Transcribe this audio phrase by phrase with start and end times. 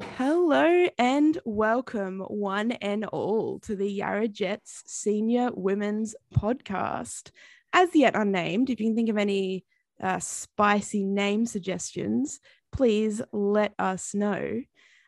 [0.00, 7.30] Hello and welcome, one and all, to the Yarra Jets Senior Women's Podcast.
[7.72, 9.64] As yet unnamed, if you can think of any
[10.00, 12.40] uh, spicy name suggestions,
[12.72, 14.62] please let us know.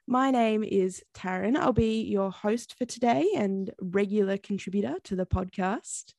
[0.07, 1.57] My name is Taryn.
[1.57, 6.14] I'll be your host for today and regular contributor to the podcast.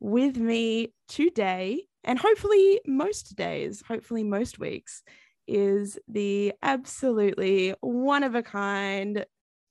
[0.00, 5.02] With me today, and hopefully most days, hopefully most weeks,
[5.46, 9.24] is the absolutely one of a kind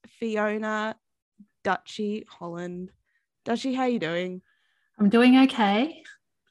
[0.08, 0.96] Fiona
[1.64, 2.92] Dutchy Holland.
[3.46, 4.42] Dutchy, how are you doing?
[5.00, 6.04] I'm doing okay.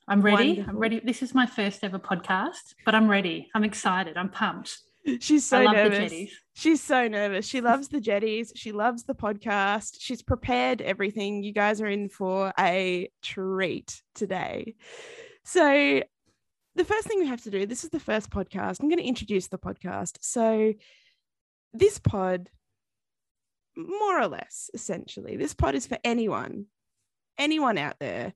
[0.09, 0.49] I'm ready.
[0.49, 0.71] Wonderful.
[0.71, 1.01] I'm ready.
[1.05, 3.49] This is my first ever podcast, but I'm ready.
[3.55, 4.17] I'm excited.
[4.17, 4.77] I'm pumped.
[5.21, 5.99] She's so I love the nervous.
[5.99, 6.41] jetties.
[6.55, 7.47] She's so nervous.
[7.47, 8.53] She loves the jetties.
[8.55, 9.97] She loves the podcast.
[9.99, 11.43] She's prepared everything.
[11.43, 14.75] You guys are in for a treat today.
[15.45, 16.03] So,
[16.75, 18.81] the first thing we have to do, this is the first podcast.
[18.81, 20.19] I'm going to introduce the podcast.
[20.21, 20.75] So,
[21.73, 22.51] this pod,
[23.77, 26.67] more or less, essentially, this pod is for anyone,
[27.39, 28.35] anyone out there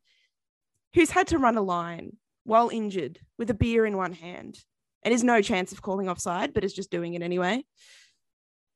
[0.95, 4.59] who's had to run a line while injured with a beer in one hand
[5.03, 7.65] and is no chance of calling offside, but is just doing it anyway.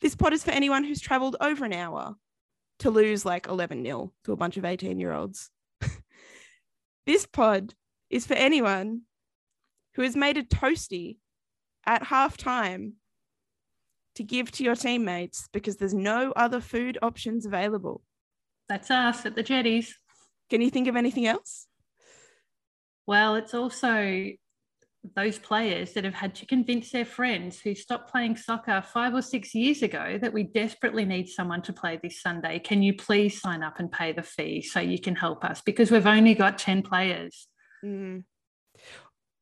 [0.00, 2.14] This pod is for anyone who's traveled over an hour
[2.80, 5.50] to lose like 11 0 to a bunch of 18 year olds.
[7.06, 7.74] this pod
[8.08, 9.02] is for anyone
[9.94, 11.18] who has made a toasty
[11.86, 12.94] at half time
[14.14, 18.02] to give to your teammates because there's no other food options available.
[18.68, 19.96] That's us at the jetties.
[20.48, 21.66] Can you think of anything else?
[23.06, 24.30] Well, it's also
[25.16, 29.22] those players that have had to convince their friends who stopped playing soccer five or
[29.22, 32.58] six years ago that we desperately need someone to play this Sunday.
[32.58, 35.62] Can you please sign up and pay the fee so you can help us?
[35.62, 37.48] Because we've only got 10 players.
[37.84, 38.24] Mm.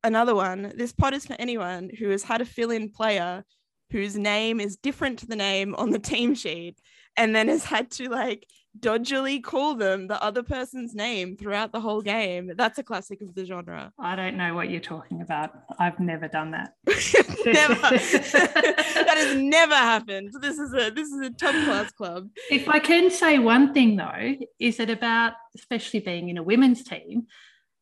[0.05, 0.73] Another one.
[0.77, 3.45] This pod is for anyone who has had a fill in player
[3.91, 6.79] whose name is different to the name on the team sheet
[7.17, 8.47] and then has had to like
[8.79, 12.53] dodgily call them the other person's name throughout the whole game.
[12.57, 13.93] That's a classic of the genre.
[13.99, 15.51] I don't know what you're talking about.
[15.79, 16.75] I've never done that.
[16.87, 17.75] never.
[17.75, 20.31] that has never happened.
[20.41, 22.29] This is a this is a top class club.
[22.51, 26.85] If I can say one thing though, is that about especially being in a women's
[26.85, 27.27] team,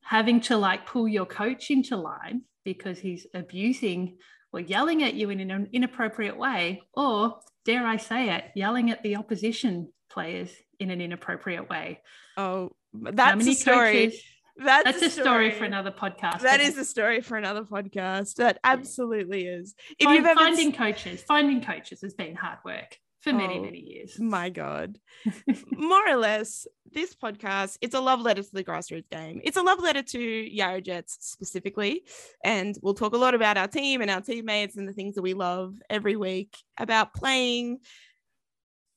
[0.07, 4.17] having to like pull your coach into line because he's abusing
[4.53, 9.03] or yelling at you in an inappropriate way, or dare I say it, yelling at
[9.03, 12.01] the opposition players in an inappropriate way.
[12.37, 14.07] Oh, that's a story.
[14.07, 14.23] coaches-
[14.59, 16.41] That's, That's a story for another podcast.
[16.41, 18.37] That is a story for another podcast.
[18.37, 19.75] That absolutely is.
[19.99, 22.97] If find- you've ever finding coaches, finding coaches has been hard work
[23.27, 23.63] for many, Oh.
[23.63, 24.19] many years.
[24.21, 24.99] my god
[25.73, 29.63] more or less this podcast it's a love letter to the grassroots game it's a
[29.63, 32.05] love letter to yarra jets specifically
[32.45, 35.23] and we'll talk a lot about our team and our teammates and the things that
[35.23, 37.79] we love every week about playing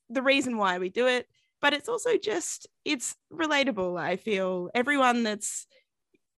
[0.10, 1.28] the reason why we do it
[1.62, 5.68] but it's also just it's relatable i feel everyone that's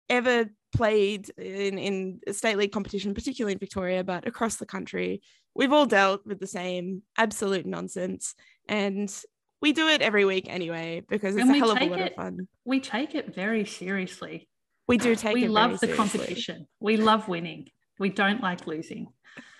[0.09, 5.21] ever played in in state league competition particularly in victoria but across the country
[5.55, 8.35] we've all dealt with the same absolute nonsense
[8.69, 9.13] and
[9.61, 12.11] we do it every week anyway because it's And a hell of a lot it-
[12.11, 14.47] of fun We take it very seriously.
[14.87, 15.97] we do take we it We love the seriously.
[16.19, 16.67] competition.
[16.79, 17.67] We love winning.
[17.99, 19.07] We don't like losing.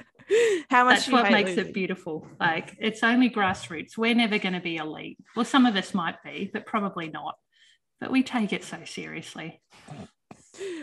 [0.70, 1.68] how much That's what makes losing?
[1.68, 2.28] it beautiful.
[2.40, 3.98] Like it's only grassroots.
[3.98, 5.18] We're never going to be elite.
[5.36, 7.36] Well, some of us might be, but probably not.
[8.00, 9.62] But we take it so seriously.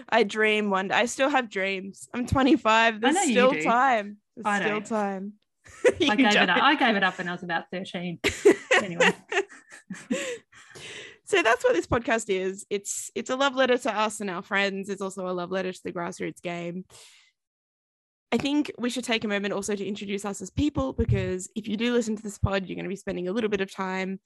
[0.08, 4.60] i dream one day i still have dreams i'm 25 there's still time there's I
[4.60, 4.88] still don't.
[4.88, 5.32] time
[5.86, 6.50] I gave it don't.
[6.50, 6.62] up.
[6.62, 8.20] I gave it up when I was about 13.
[8.80, 9.12] Anyway.
[11.24, 14.42] so that's what this podcast is it's it's a love letter to us and our
[14.42, 16.84] friends it's also a love letter to the grassroots game
[18.32, 21.66] i think we should take a moment also to introduce us as people because if
[21.66, 23.72] you do listen to this pod you're going to be spending a little bit of
[23.72, 24.20] time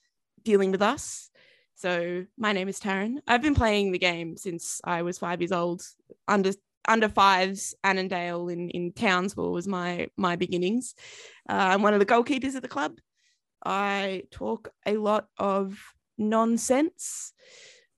[0.45, 1.31] dealing with us
[1.75, 5.53] so my name is taryn i've been playing the game since i was five years
[5.53, 5.83] old
[6.29, 6.53] under
[6.89, 10.95] under fives annandale in in townsville was my my beginnings
[11.49, 12.99] uh, i'm one of the goalkeepers at the club
[13.65, 15.81] I talk a lot of
[16.19, 17.33] nonsense.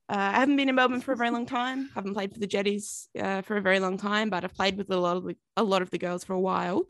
[0.09, 1.89] Uh, I haven't been in Melbourne for a very long time.
[1.95, 4.91] Haven't played for the Jetties uh, for a very long time, but I've played with
[4.91, 6.85] a lot of the, a lot of the girls for a while.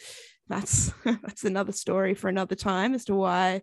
[0.49, 3.63] That's that's another story for another time as to why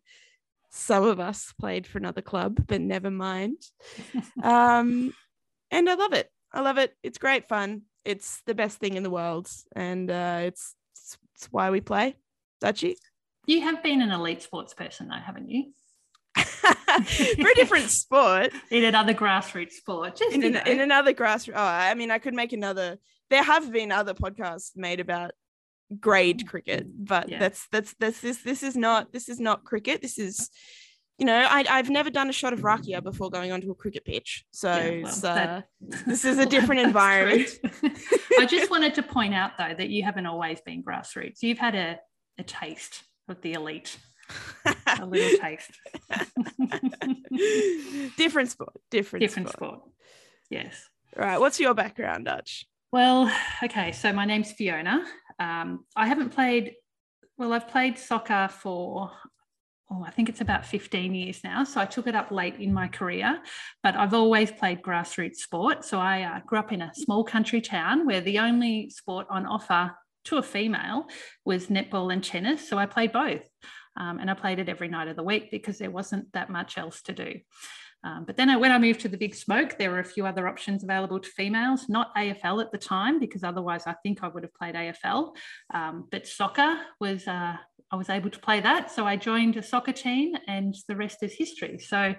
[0.70, 3.58] some of us played for another club, but never mind.
[4.42, 5.14] Um,
[5.70, 6.30] and I love it.
[6.52, 6.96] I love it.
[7.04, 7.84] It's great fun.
[8.06, 12.16] It's the best thing in the world, and uh, it's, it's it's why we play.
[12.60, 12.98] Dutchy.
[13.48, 15.74] You have been an elite sports person, though, haven't you?
[16.38, 20.16] for a different sport In another grassroots sport.
[20.16, 22.98] Just in, an, in another grassroots oh i mean i could make another
[23.30, 25.32] there have been other podcasts made about
[26.00, 27.40] grade cricket, but Yeah.
[27.40, 30.02] that's that's that's this this is not this is not cricket.
[30.02, 30.50] This is
[31.22, 34.06] you know, I, I've never done a shot of rakia before going onto a cricket
[34.06, 35.68] pitch, so Yeah, well, it's, uh, that-
[36.08, 37.48] this is a different environment.
[38.40, 41.44] I just wanted to point out though that you haven't always been grassroots.
[41.44, 42.00] You've had a,
[42.40, 44.00] a taste of the elite,
[44.98, 45.70] a little taste.
[48.18, 49.20] different sport, different, sport.
[49.20, 49.74] Different sport.
[49.76, 49.80] sport.
[50.50, 50.90] Yes.
[51.16, 52.66] Right, what's your background, Dutch?
[52.92, 53.32] Well,
[53.62, 53.92] okay.
[53.92, 55.06] So my name's Fiona.
[55.38, 56.74] Um, I haven't played,
[57.38, 59.12] well, I've played soccer for,
[59.92, 61.64] oh, I think it's about 15 years now.
[61.64, 63.40] So I took it up late in my career,
[63.84, 65.84] but I've always played grassroots sport.
[65.84, 69.46] So I uh, grew up in a small country town where the only sport on
[69.46, 69.92] offer
[70.26, 71.08] to a female
[71.46, 72.68] was netball and tennis.
[72.68, 73.44] So I played both.
[73.98, 76.78] Um, and I played it every night of the week because there wasn't that much
[76.78, 77.42] else to do.
[78.04, 80.26] Um, but then I, when I moved to the big smoke, there were a few
[80.26, 84.28] other options available to females, not AFL at the time, because otherwise I think I
[84.28, 85.36] would have played AFL.
[85.74, 87.58] Um, but soccer was, uh,
[87.92, 88.92] I was able to play that.
[88.92, 91.78] So I joined a soccer team and the rest is history.
[91.80, 92.16] So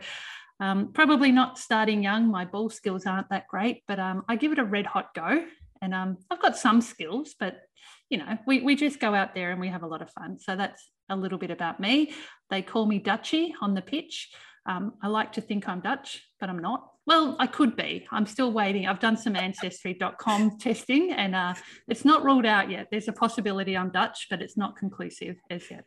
[0.60, 2.30] um, probably not starting young.
[2.30, 5.44] My ball skills aren't that great, but um, I give it a red hot go.
[5.80, 7.62] And um, I've got some skills, but
[8.10, 10.38] you know, we, we just go out there and we have a lot of fun.
[10.38, 12.12] So that's a little bit about me.
[12.50, 14.30] They call me Dutchy on the pitch.
[14.66, 16.91] Um, I like to think I'm Dutch, but I'm not.
[17.06, 18.06] Well, I could be.
[18.12, 18.86] I'm still waiting.
[18.86, 21.54] I've done some ancestry.com testing and uh,
[21.88, 22.88] it's not ruled out yet.
[22.90, 25.84] There's a possibility I'm Dutch, but it's not conclusive as yet.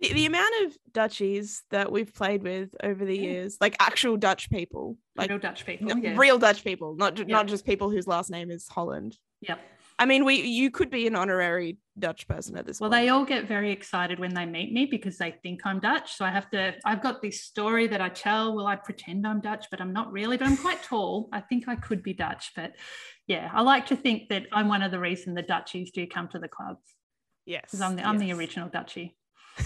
[0.00, 3.22] The, the amount of Dutchies that we've played with over the Yeah.
[3.30, 5.90] years, like actual Dutch people, like Real Dutch people.
[5.90, 6.14] n- yeah.
[6.16, 7.24] real Dutch people, not Yeah.
[7.28, 9.18] not just people whose last name is Holland.
[9.42, 9.60] Yep.
[9.98, 13.02] I mean, we you could be an honorary Dutch person at this Well, point.
[13.02, 16.16] they all get very excited when they meet me because they think I'm Dutch.
[16.16, 18.56] So I have to, I've got this story that I tell.
[18.56, 21.28] Well, I pretend I'm Dutch, but I'm not really, but I'm quite tall.
[21.32, 22.52] I think I could be Dutch.
[22.56, 22.72] But
[23.28, 26.28] yeah, I like to think that I'm one of the reason the Dutchies do come
[26.28, 26.78] to the club
[27.46, 29.14] yes, because I'm the, I'm the original Dutchie.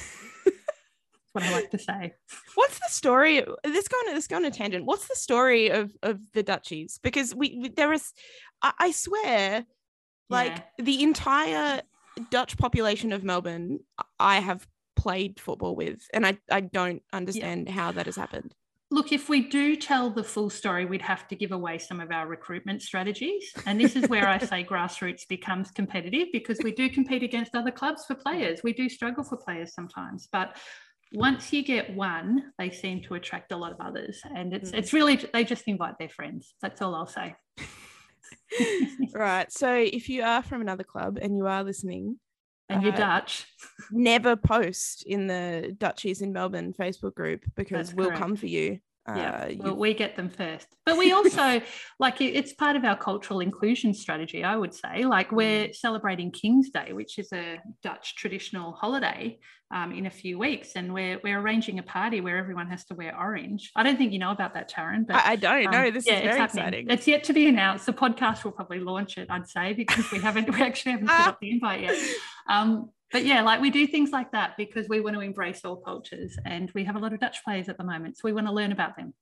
[1.32, 2.14] What I like to say.
[2.54, 3.44] What's the story?
[3.62, 4.86] This going this going a tangent.
[4.86, 6.98] What's the story of of the Dutchies?
[7.02, 8.12] Because we, we there is,
[8.62, 9.66] I, I swear,
[10.28, 10.84] like Yeah.
[10.84, 11.82] the entire
[12.30, 13.80] Dutch population of Melbourne,
[14.18, 14.66] I have
[14.96, 18.54] played football with, and I I don't understand how that has happened.
[18.90, 22.10] Look, if we do tell the full story, we'd have to give away some of
[22.10, 23.52] our recruitment strategies.
[23.66, 27.70] And this is where I say grassroots becomes competitive because we do compete against other
[27.70, 28.60] clubs for players.
[28.64, 30.26] We do struggle for players sometimes.
[30.32, 30.56] But
[31.12, 34.22] once you get one, they seem to attract a lot of others.
[34.34, 34.78] And it's Mm.
[34.78, 36.54] it's really they just invite their friends.
[36.62, 37.36] That's all I'll say.
[39.14, 39.50] right.
[39.52, 42.18] So if you are from another club and you are listening,
[42.68, 43.46] And you're Uh, Dutch.
[43.90, 48.20] never post in the Dutchies in Melbourne Facebook group because That's we'll correct.
[48.20, 48.80] come for you.
[49.16, 50.66] Yeah, Uh, well, we get them first.
[50.84, 51.60] But we also,
[51.98, 55.04] like, it- it's part of our cultural inclusion strategy, I would say.
[55.04, 59.38] Like, we're celebrating King's Day, which is a Dutch traditional holiday
[59.70, 60.72] um, in a few weeks.
[60.76, 63.70] And we're, we're arranging a party where everyone has to wear orange.
[63.76, 65.16] I don't think you know about that, Taryn, but.
[65.16, 65.86] I, I don't know.
[65.88, 66.64] um, This yeah, is it's very happening.
[66.64, 66.90] exciting.
[66.90, 67.86] It's yet to be announced.
[67.86, 71.26] The podcast will probably launch it, I'd say, because we haven't, we actually haven't put
[71.28, 71.96] up the invite yet.
[72.48, 75.76] Um, but yeah, like we do things like that because we want to embrace all
[75.76, 78.46] cultures, and we have a lot of Dutch players at the moment, so we want
[78.46, 79.14] to learn about them.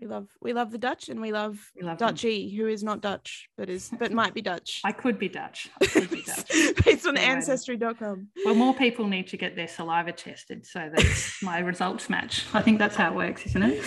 [0.00, 2.08] We love we love the Dutch and we love We love them.
[2.08, 4.80] Dutchy, who is not Dutch, but is but might be Dutch.
[4.82, 5.68] I could be Dutch.
[5.80, 6.50] I could be Dutch.
[6.84, 7.34] Based on Anyway.
[7.36, 8.26] ancestry.com.
[8.44, 12.44] Well, more people need to get their saliva tested so that my results match.
[12.52, 13.84] I think that's how it works, isn't it?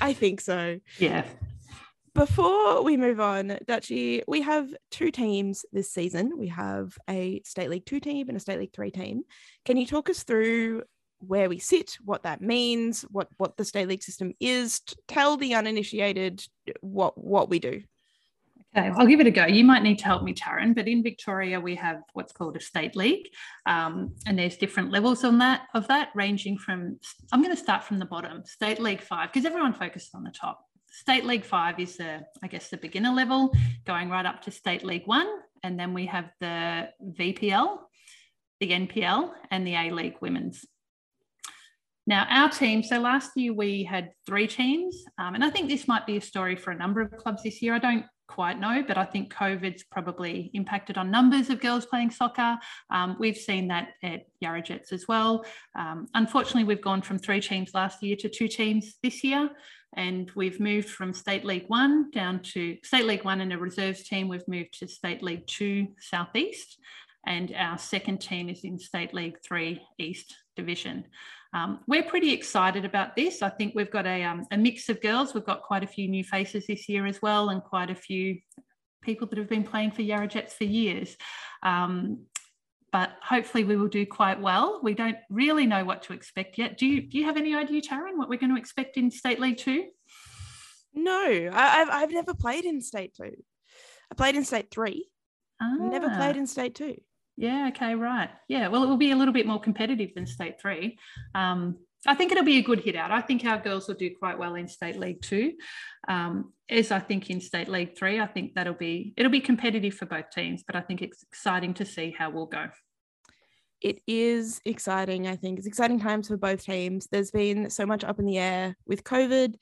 [0.00, 0.78] I think so.
[1.00, 1.24] yeah.
[2.14, 6.38] Before we move on, Dutchy, we have two teams this season.
[6.38, 9.22] We have a State League 2 team and a State League 3 team.
[9.64, 10.84] Can you talk us through
[11.18, 14.80] where we sit, what that means, what what the State League system is?
[15.08, 16.46] Tell the uninitiated
[16.82, 17.82] what what we do.
[18.76, 19.46] Okay, I'll give it a go.
[19.46, 22.60] You might need to help me, Taryn, but in Victoria we have what's called a
[22.60, 23.26] state league,
[23.66, 27.00] um, and there's different levels on that of that, ranging from.
[27.32, 30.30] I'm going to start from the bottom, State League Five, because everyone focuses on the
[30.30, 30.64] top.
[31.00, 33.52] State League Five is the, I guess, the beginner level,
[33.84, 35.28] going right up to State League One,
[35.64, 37.78] and then we have the VPL,
[38.60, 40.64] the NPL, and the A League Women's.
[42.06, 45.88] Now, our team, so last year we had three teams, um, and I think this
[45.88, 47.74] might be a story for a number of clubs this year.
[47.74, 52.10] I don't quite know, but I think COVID's probably impacted on numbers of girls playing
[52.10, 52.56] soccer.
[52.90, 55.44] Um, we've seen that at Yarra Jets as well.
[55.74, 59.50] Um, unfortunately, we've gone from three teams last year to two teams this year,
[59.96, 64.02] and we've moved from State League One down to State League One and a reserves
[64.02, 64.28] team.
[64.28, 66.78] We've moved to State League Two Southeast,
[67.26, 71.04] and our second team is in State League Three East Division.
[71.54, 73.40] Um, we're pretty excited about this.
[73.40, 75.32] I think we've got a, um, a mix of girls.
[75.32, 78.38] We've got quite a few new faces this year as well, and quite a few
[79.02, 81.16] people that have been playing for Yarra Jets for years.
[81.62, 82.24] Um,
[82.90, 84.80] but hopefully we will do quite well.
[84.82, 86.76] We don't really know what to expect yet.
[86.76, 89.40] Do you do you have any idea, Taryn, what we're going to expect in State
[89.40, 89.86] League Two?
[90.92, 93.32] No, I, have I've never played in State Two.
[94.10, 95.08] I played in State Three.
[95.60, 95.76] Ah.
[95.78, 96.96] Never played in State Two.
[97.36, 97.68] Yeah.
[97.68, 97.94] Okay.
[97.94, 98.30] Right.
[98.48, 98.68] Yeah.
[98.68, 100.98] Well, it will be a little bit more competitive than State Three.
[101.34, 103.10] Um, I think it'll be a good hit out.
[103.10, 105.54] I think our girls will do quite well in State League Two,
[106.06, 108.20] um, as I think in State League Three.
[108.20, 111.74] I think that'll be it'll be competitive for both teams, but I think it's exciting
[111.74, 112.66] to see how we'll go.
[113.80, 115.26] It is exciting.
[115.26, 117.06] I think it's exciting times for both teams.
[117.10, 119.56] There's been so much up in the air with COVID.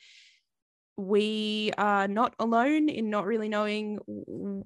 [0.96, 3.98] We are not alone in not really knowing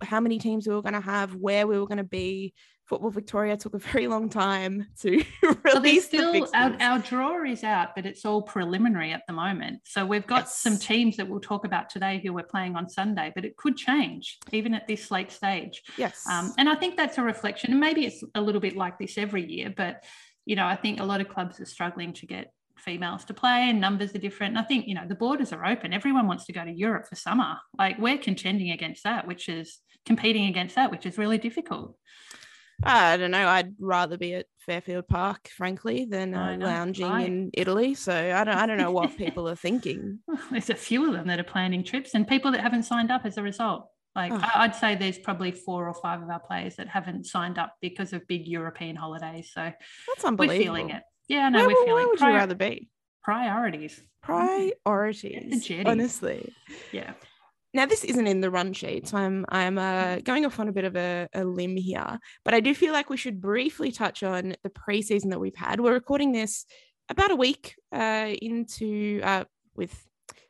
[0.03, 2.53] how many teams we were going to have, where we were going to be,
[2.87, 5.25] Football Victoria took a very long time to
[5.65, 9.81] release still, the our, our, draw is out, but it's all preliminary at the moment.
[9.85, 10.59] So we've got yes.
[10.59, 13.77] some teams that we'll talk about today who we're playing on Sunday, but it could
[13.77, 15.83] change even at this late stage.
[15.99, 16.25] Yes.
[16.31, 19.19] Um, and I think that's a reflection, and maybe it's a little bit like this
[19.19, 20.05] every year, but
[20.45, 23.69] you know, I think a lot of clubs are struggling to get females to play
[23.69, 24.57] and numbers are different.
[24.57, 25.93] And I think, you know, the borders are open.
[25.93, 27.57] Everyone wants to go to Europe for summer.
[27.77, 31.97] Like we're contending against that, which is competing against that, which is really difficult.
[32.83, 33.47] I don't know.
[33.47, 37.27] I'd rather be at Fairfield Park, frankly, than uh, lounging right.
[37.27, 37.95] in Italy.
[37.95, 40.19] So I don't, I don't know what people are thinking.
[40.51, 43.23] there's a few of them that are planning trips, and people that haven't signed up
[43.25, 43.89] as a result.
[44.15, 44.41] Like oh.
[44.55, 48.13] I'd say there's probably four or five of our players that haven't signed up because
[48.13, 49.51] of big European holidays.
[49.53, 50.59] So that's unbelievable.
[50.59, 51.03] We're feeling it.
[51.29, 51.89] Yeah, no, where, we're feeling.
[51.89, 51.95] It.
[51.95, 52.89] Where would you rather be?
[53.23, 54.01] Priorities.
[54.23, 55.69] Priorities.
[55.87, 56.53] honestly.
[56.93, 57.13] Yeah
[57.77, 60.73] now this isn't in the run sheet, so I'm I'm uh, going off on a
[60.73, 64.23] bit of a, a, limb here, but I do feel like we should briefly touch
[64.23, 65.81] on the preseason that we've had.
[65.81, 66.65] We're recording this
[67.11, 69.45] about a week uh, into uh,
[69.77, 69.95] with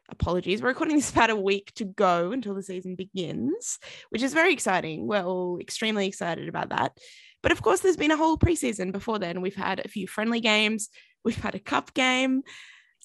[0.09, 0.63] apologies.
[0.63, 3.79] We're recording this about a week to go until the season begins,
[4.11, 5.07] which is very exciting.
[5.07, 6.97] We're all extremely excited about that.
[7.43, 9.41] But of course, there's been a whole preseason before then.
[9.41, 10.89] We've had a few friendly games.
[11.25, 12.43] We've had a cup game.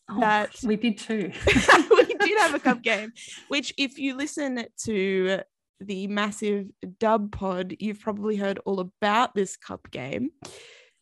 [0.10, 1.32] Oh, that we did too.
[2.26, 3.14] we did have a cup game,
[3.48, 5.42] which if you listen to
[5.80, 6.68] the massive
[7.00, 10.32] dub pod, you've probably heard all about this cup game.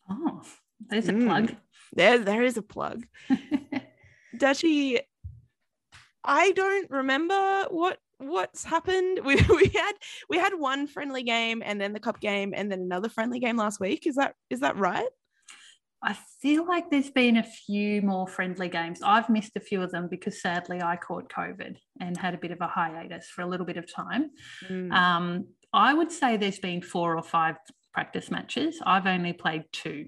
[0.08, 0.42] Oh,
[0.88, 1.26] there's a mm.
[1.26, 1.56] plug.
[1.92, 3.04] There, there is a plug.
[4.36, 5.00] Dutchy,
[6.24, 9.20] I don't remember what what's happened.
[9.24, 9.92] We, we had
[10.28, 13.56] we had one friendly game and then the cup game and then another friendly game
[13.56, 14.06] last week.
[14.06, 15.08] Is that is that right?
[16.02, 19.00] I feel like there's been a few more friendly games.
[19.04, 22.52] I've missed a few of them because sadly I caught COVID and had a bit
[22.52, 24.30] of a hiatus for a little bit of time.
[24.68, 24.92] Mm.
[24.92, 27.56] Um, I would say there's been four or five
[27.92, 28.80] practice matches.
[28.84, 30.06] I've only played two.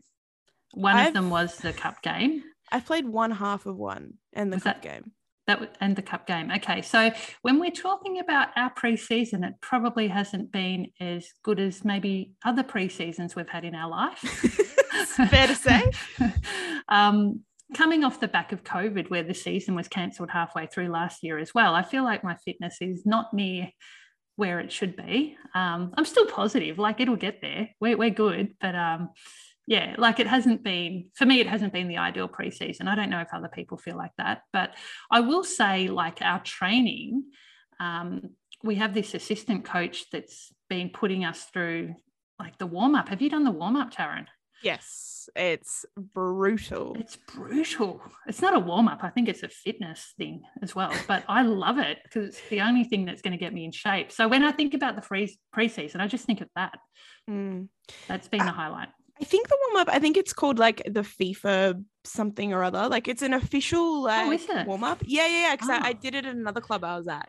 [0.72, 2.42] One I've, of them was the cup game.
[2.70, 5.12] I played one half of one and the was cup that, game.
[5.46, 6.50] That and the cup game.
[6.50, 7.11] Okay, so
[7.42, 12.62] when we're talking about our pre-season, it probably hasn't been as good as maybe other
[12.62, 14.78] pre-seasons we've had in our life.
[15.28, 15.90] fair to say.
[16.88, 17.40] um,
[17.75, 21.38] coming off the back of COVID, where the season was cancelled halfway through last year
[21.38, 23.71] as well, I feel like my fitness is not near
[24.37, 25.37] where it should be.
[25.54, 27.71] Um, I'm still positive, like it'll get there.
[27.81, 29.11] We're, we're good, but um,
[29.66, 31.40] yeah, like it hasn't been for me.
[31.40, 32.88] It hasn't been the ideal preseason.
[32.88, 34.75] I don't know if other people feel like that, but
[35.11, 37.25] I will say, like our training,
[37.78, 38.31] um,
[38.64, 41.95] we have this assistant coach that's been putting us through
[42.38, 43.09] like the warm up.
[43.09, 44.26] Have you done the warm up, Taryn?
[44.62, 46.97] Yes, it's brutal.
[46.99, 48.02] It's brutal.
[48.26, 49.02] It's not a warm up.
[49.02, 50.92] I think it's a fitness thing as well.
[51.09, 53.73] But I love it because it's the only thing that's going to get me in
[53.73, 54.12] shape.
[54.12, 56.78] So when I think about the free preseason, I just think of that.
[57.28, 57.69] Mm.
[58.09, 58.88] That's been the highlight.
[59.21, 59.95] I think the warm up.
[59.95, 62.88] I think it's called like the FIFA something or other.
[62.88, 65.02] Like it's an official like, oh, warm up.
[65.04, 65.54] Yeah, yeah, yeah.
[65.54, 65.75] Because oh.
[65.75, 67.28] I, I, did it at another club I was at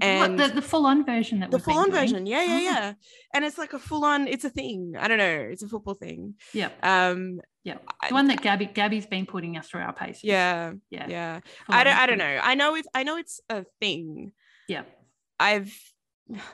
[0.00, 2.60] and what, the, the full-on version that the full-on version yeah yeah oh.
[2.60, 2.92] yeah
[3.32, 6.34] and it's like a full-on it's a thing i don't know it's a football thing
[6.52, 7.76] yeah um yeah
[8.08, 11.84] the one that gabby gabby's been putting us through our pace yeah yeah yeah i
[11.84, 14.32] don't i don't know i know it's i know it's a thing
[14.68, 14.82] yeah
[15.38, 15.72] i've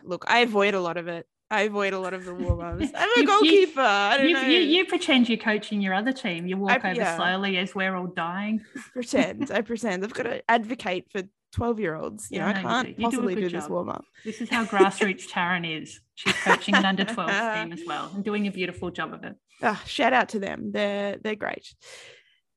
[0.05, 2.93] look i avoid a lot of it I avoid a lot of the warm-ups.
[2.95, 3.81] I'm a you, goalkeeper.
[3.81, 4.43] You, I don't you, know.
[4.43, 6.47] You, you, pretend you're coaching your other team.
[6.47, 7.17] You walk I, over yeah.
[7.17, 8.65] slowly as we're all dying.
[8.93, 9.51] pretend.
[9.51, 10.05] I pretend.
[10.05, 12.29] I've got to advocate for 12 year olds.
[12.31, 13.03] You yeah, know, I can't you do.
[13.03, 14.05] possibly do, do this warm up.
[14.25, 16.01] This is how grassroots Taryn is.
[16.15, 19.37] She's coaching an under 12 team as well and doing a beautiful job of it.
[19.63, 20.73] Oh, shout out to them.
[20.73, 21.75] They're they're great.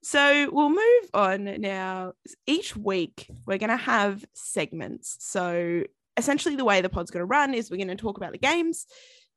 [0.03, 2.13] So we'll move on now.
[2.45, 5.15] Each week we're going to have segments.
[5.19, 5.83] So
[6.17, 8.38] essentially, the way the pod's going to run is we're going to talk about the
[8.38, 8.85] games.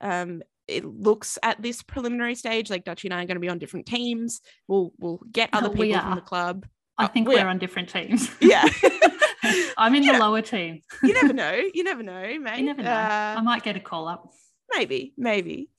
[0.01, 3.49] Um, it looks at this preliminary stage like Dutchy and I are going to be
[3.49, 4.41] on different teams.
[4.67, 6.67] We'll we'll get other people from the club.
[6.99, 8.31] I uh, think we're, we're on different teams.
[8.41, 8.69] Yeah.
[9.79, 10.81] I'm in the lower team.
[11.03, 11.63] you never know.
[11.73, 12.59] You never know, mate.
[12.59, 12.91] You never know.
[12.91, 14.33] Uh, I might get a call up.
[14.75, 15.71] maybe, maybe.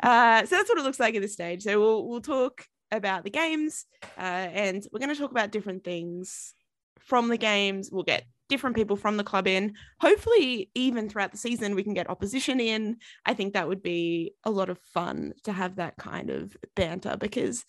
[0.00, 1.62] uh, so that's what it looks like at this stage.
[1.62, 3.84] So we'll we'll talk about the games,
[4.16, 6.54] uh, and we're going to talk about different things
[7.00, 7.90] from the games.
[7.92, 9.74] We'll get different people from the club in.
[10.00, 12.98] Hopefully, even throughout the season, we can get opposition in.
[13.24, 17.16] I think that would be a lot of fun to have that kind of banter
[17.18, 17.64] because,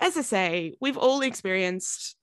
[0.00, 2.16] as I say, we've all experienced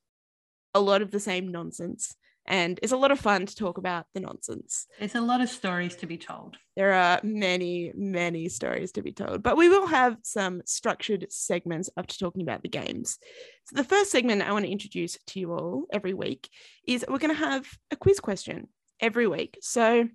[0.74, 2.15] a lot of the same nonsense
[2.46, 4.88] and it's a lot of fun to talk about the nonsense.
[5.00, 6.58] There's a lot of stories to be told.
[6.75, 11.89] There are many, many stories to be told, but we will have some structured segments
[11.96, 13.18] after talking about the games.
[13.65, 16.50] So, the first segment I want to introduce to you all every week
[16.86, 18.68] is we're going to have a quiz question
[19.00, 19.58] every week.
[19.62, 20.10] So,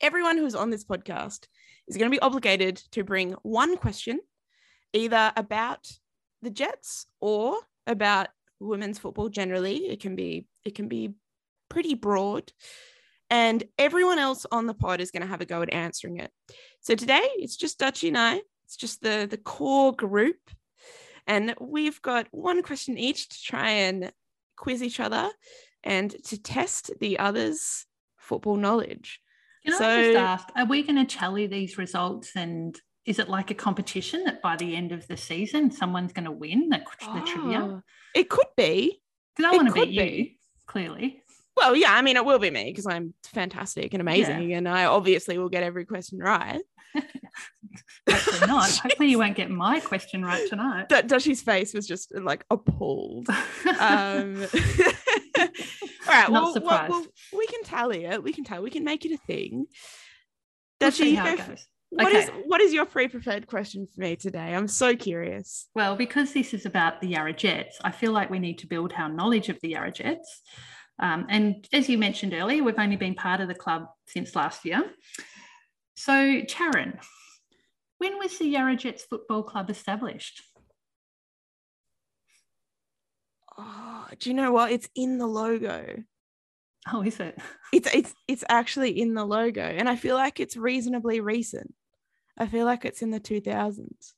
[0.00, 1.46] everyone who's on this podcast
[1.88, 4.20] is going to be obligated to bring one question,
[4.92, 5.90] either about
[6.42, 7.56] the Jets or
[7.86, 8.28] about
[8.58, 9.76] women's football generally.
[9.76, 11.14] It can be it can be
[11.68, 12.52] pretty broad.
[13.30, 16.32] And everyone else on the pod is going to have a go at answering it.
[16.80, 18.42] So today it's just Dutchy and I.
[18.64, 20.50] It's just the the core group,
[21.26, 24.12] and we've got one question each to try and
[24.56, 25.30] quiz each other
[25.82, 29.20] and to test the others' football knowledge.
[29.64, 33.28] Can so, I just ask, are we going to tally these results and is it
[33.28, 36.78] like a competition that by the end of the season someone's going to win the,
[36.78, 37.82] the oh, trivia?
[38.14, 39.00] It could be.
[39.36, 40.38] Because I want to beat you, be.
[40.66, 41.22] clearly.
[41.56, 44.58] Well, yeah, I mean, it will be me because I'm fantastic and amazing, yeah.
[44.58, 46.60] and I obviously will get every question right.
[48.08, 48.70] Hopefully not.
[48.70, 50.88] Hopefully you won't get my question right tonight.
[50.88, 53.28] D- Dutchy's face was just like appalled.
[53.28, 54.46] um,
[55.38, 55.46] all
[56.08, 56.90] right, not well, surprised.
[56.90, 58.22] Well, well, we can tally it.
[58.22, 58.62] We can tell.
[58.62, 59.66] We can make it a thing.
[60.80, 61.36] Dushy, we'll how
[61.90, 62.18] What okay.
[62.20, 64.54] is, what is your pre-prepared question for me today?
[64.54, 65.66] I'm so curious.
[65.74, 68.92] Well, because this is about the Yarra Jets, I feel like we need to build
[68.96, 70.40] our knowledge of the Yarra Jets.
[71.00, 74.64] Um, and as you mentioned earlier, we've only been part of the club since last
[74.64, 74.84] year.
[75.96, 76.98] So, Taryn,
[77.98, 80.42] when was the Yarra Jets Football Club established?
[83.58, 84.70] Oh, do you know what?
[84.70, 86.04] It's in the logo.
[86.90, 87.38] Oh, is it?
[87.72, 91.74] It's it's it's actually in the logo, and I feel like it's reasonably recent.
[92.40, 94.14] I feel like it's in the two thousands.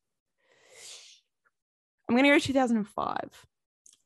[2.09, 3.19] I'm gonna go 2005.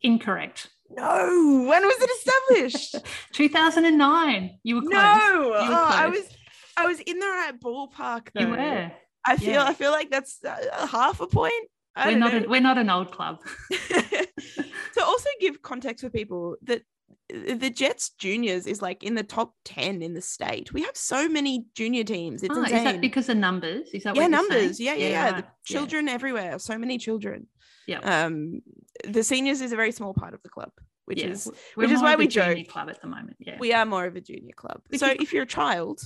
[0.00, 0.68] Incorrect.
[0.90, 1.66] No.
[1.68, 2.96] When was it established?
[3.32, 4.58] 2009.
[4.62, 4.92] You were close.
[4.92, 5.32] No.
[5.34, 5.68] You were close.
[5.68, 6.36] Oh, I was
[6.78, 8.40] I was in the right ballpark though.
[8.40, 8.92] You were.
[9.26, 9.64] I feel yeah.
[9.64, 11.68] I feel like that's uh, half a point.
[11.94, 13.40] I we're not a, we're not an old club.
[13.70, 16.82] to also give context for people that
[17.28, 20.72] the Jets juniors is like in the top 10 in the state.
[20.72, 22.42] We have so many junior teams.
[22.42, 22.78] It's oh, insane.
[22.78, 23.88] Is that because of numbers?
[23.92, 24.78] Is that yeah, numbers.
[24.78, 25.40] Yeah, yeah, yeah.
[25.64, 26.12] children yeah.
[26.12, 26.58] everywhere.
[26.58, 27.48] So many children.
[27.86, 27.98] Yeah.
[27.98, 28.62] Um,
[29.04, 30.70] the seniors is a very small part of the club,
[31.04, 31.30] which yeah.
[31.30, 32.68] is which is why we joke.
[32.68, 33.36] Club at the moment.
[33.38, 33.56] Yeah.
[33.58, 34.82] We are more of a junior club.
[34.96, 36.00] so if you're a child,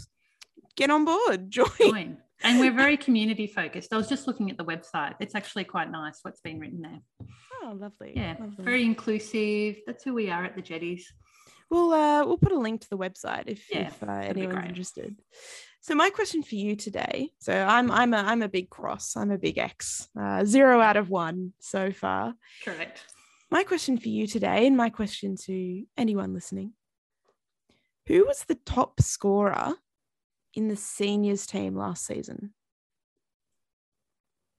[0.76, 1.50] get on board.
[1.50, 1.68] Join.
[1.78, 2.18] Join.
[2.42, 3.92] And we're very community focused.
[3.92, 5.14] I was just looking at the website.
[5.20, 7.26] It's actually quite nice what's been written there.
[7.62, 8.12] Oh, lovely.
[8.16, 8.64] Yeah, lovely.
[8.64, 9.80] very inclusive.
[9.86, 11.12] That's who we are at the Jetties.
[11.70, 15.16] We'll uh, we'll put a link to the website if, yeah, if uh, anyone's interested.
[15.82, 17.30] So my question for you today.
[17.38, 19.16] So I'm I'm a I'm a big cross.
[19.16, 20.08] I'm a big X.
[20.18, 22.34] Uh, zero out of one so far.
[22.64, 23.04] Correct.
[23.50, 26.72] My question for you today, and my question to anyone listening:
[28.06, 29.74] Who was the top scorer
[30.54, 32.52] in the seniors team last season?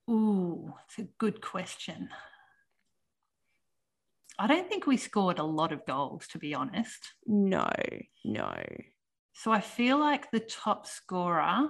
[0.09, 2.09] Ooh, it's a good question.
[4.41, 7.13] I don't think we scored a lot of goals, to be honest.
[7.27, 7.69] No,
[8.25, 8.51] no.
[9.33, 11.69] So I feel like the top scorer.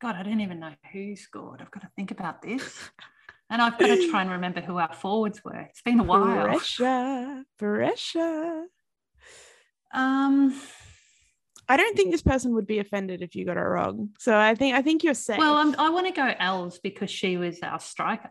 [0.00, 1.60] God, I don't even know who scored.
[1.60, 2.90] I've got to think about this.
[3.50, 5.60] And I've got to try and remember who our forwards were.
[5.68, 6.46] It's been a while.
[6.46, 8.64] Pressure, pressure.
[9.92, 10.58] Um,
[11.68, 14.08] I don't think this person would be offended if you got it wrong.
[14.18, 15.36] So I think I think you're safe.
[15.36, 18.30] Well, I'm, i want to go Els because she was our striker.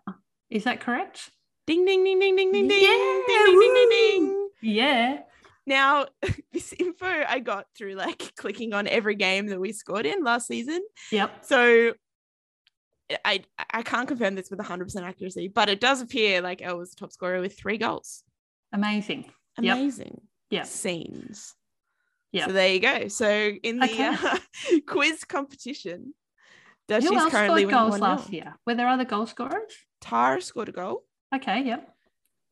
[0.49, 1.29] Is that correct?
[1.65, 2.83] Ding ding ding ding ding ding ding.
[2.83, 4.49] Yeah, ding ding ding ding ding.
[4.61, 5.19] Yeah.
[5.65, 6.07] Now,
[6.53, 10.47] this info I got through like clicking on every game that we scored in last
[10.47, 10.81] season.
[11.11, 11.45] Yep.
[11.45, 11.93] So
[13.23, 16.91] I I can't confirm this with 100% accuracy, but it does appear like Elle was
[16.91, 18.23] the top scorer with three goals.
[18.71, 19.31] Amazing.
[19.57, 20.21] Amazing.
[20.49, 20.63] Yeah.
[20.63, 21.55] Scenes.
[22.31, 22.47] Yeah.
[22.47, 23.07] So there you go.
[23.07, 24.07] So in the okay.
[24.07, 24.37] uh,
[24.87, 26.13] quiz competition,
[26.89, 28.55] Who else currently scored goals last year?
[28.65, 29.71] Were there other goal scorers?
[30.01, 31.03] Tara scored a goal.
[31.33, 31.63] Okay.
[31.63, 31.89] Yep.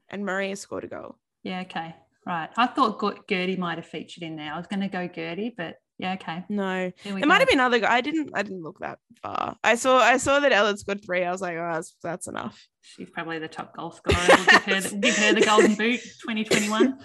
[0.09, 1.15] And Maria scored a goal.
[1.43, 1.61] Yeah.
[1.61, 1.95] Okay.
[2.25, 2.49] Right.
[2.55, 4.53] I thought Gertie might have featured in there.
[4.53, 6.43] I was going to go Gertie, but yeah, okay.
[6.49, 7.27] No, it go.
[7.27, 7.79] might have been other.
[7.87, 8.31] I didn't.
[8.33, 9.55] I didn't look that far.
[9.63, 9.97] I saw.
[9.97, 11.23] I saw that Ellen scored three.
[11.23, 12.59] I was like, oh, that's, that's enough.
[12.81, 14.17] She's probably the top goal scorer.
[14.27, 16.97] We'll give her, the, give her the golden boot, 2021.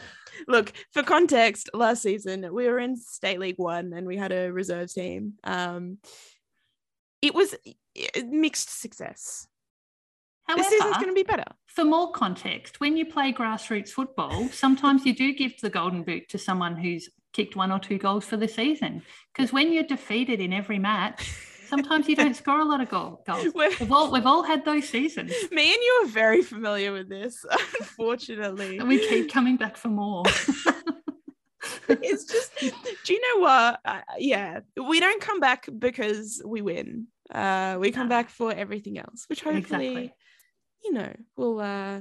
[0.48, 4.50] Look, for context, last season we were in State League One and we had a
[4.50, 5.34] reserve team.
[5.44, 5.98] Um,
[7.20, 7.54] it was
[8.24, 9.46] mixed success.
[10.46, 11.44] However, this season's going to be better.
[11.66, 16.28] For more context, when you play grassroots football, sometimes you do give the golden boot
[16.30, 19.02] to someone who's kicked one or two goals for the season.
[19.34, 21.30] Because when you're defeated in every match,
[21.68, 23.52] sometimes you don't score a lot of goal, goals.
[23.54, 25.32] We've all, we've all had those seasons.
[25.50, 27.44] Me and you are very familiar with this,
[27.80, 28.78] unfortunately.
[28.78, 30.22] And we keep coming back for more.
[31.88, 33.80] it's just, do you know what?
[33.84, 37.08] Uh, yeah, we don't come back because we win.
[37.30, 40.14] Uh, we come back for everything else, which hopefully, exactly.
[40.84, 42.00] You know, we'll uh,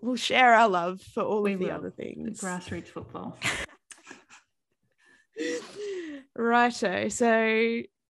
[0.00, 2.40] we'll share our love for all we of the other things.
[2.40, 3.38] The grassroots football.
[6.36, 7.08] Righto.
[7.08, 7.26] So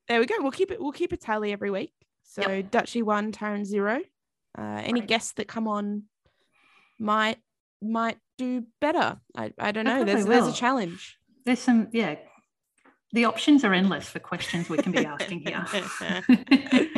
[0.08, 0.34] there we go.
[0.40, 0.80] We'll keep it.
[0.80, 1.92] We'll keep a tally every week.
[2.24, 2.70] So yep.
[2.70, 4.00] Dutchy one, Taryn zero.
[4.56, 5.08] Uh, any right.
[5.08, 6.04] guests that come on
[6.98, 7.38] might
[7.82, 9.20] might do better.
[9.36, 10.04] I, I don't know.
[10.04, 11.18] There's there's a challenge.
[11.44, 12.16] There's some yeah.
[13.12, 15.64] The options are endless for questions we can be asking here.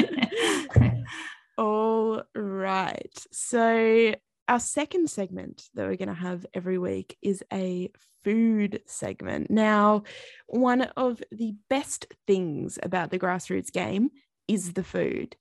[2.56, 3.12] Right.
[3.32, 4.14] So
[4.48, 7.90] our second segment that we're going to have every week is a
[8.24, 9.50] food segment.
[9.50, 10.04] Now,
[10.46, 14.10] one of the best things about the grassroots game
[14.48, 15.36] is the food.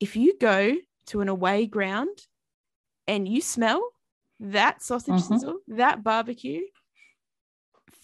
[0.00, 0.74] If you go
[1.08, 2.18] to an away ground
[3.06, 3.86] and you smell
[4.40, 5.34] that sausage mm-hmm.
[5.34, 6.62] sizzle, that barbecue,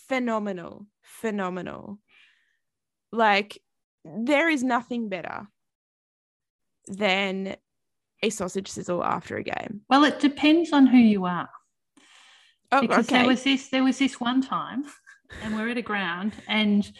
[0.08, 1.98] phenomenal, phenomenal.
[3.10, 3.58] Like,
[4.04, 5.48] there is nothing better
[6.86, 7.56] than
[8.22, 9.82] a sausage sizzle after a game.
[9.88, 11.48] Well, it depends on who you are.
[12.72, 13.18] Oh, because okay.
[13.18, 14.84] there was this there was this one time,
[15.42, 16.90] and we're at a ground, and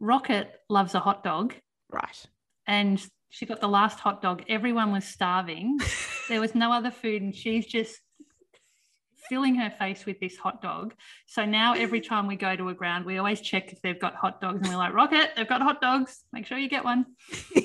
[0.00, 1.54] Rocket loves a hot dog.
[1.90, 2.26] Right.
[2.66, 4.44] And she got the last hot dog.
[4.48, 5.78] Everyone was starving.
[6.28, 7.96] there was no other food, and she's just
[9.28, 10.94] filling her face with this hot dog.
[11.26, 14.14] So now every time we go to a ground, we always check if they've got
[14.14, 16.24] hot dogs, and we're like, Rocket, they've got hot dogs.
[16.32, 17.06] Make sure you get one.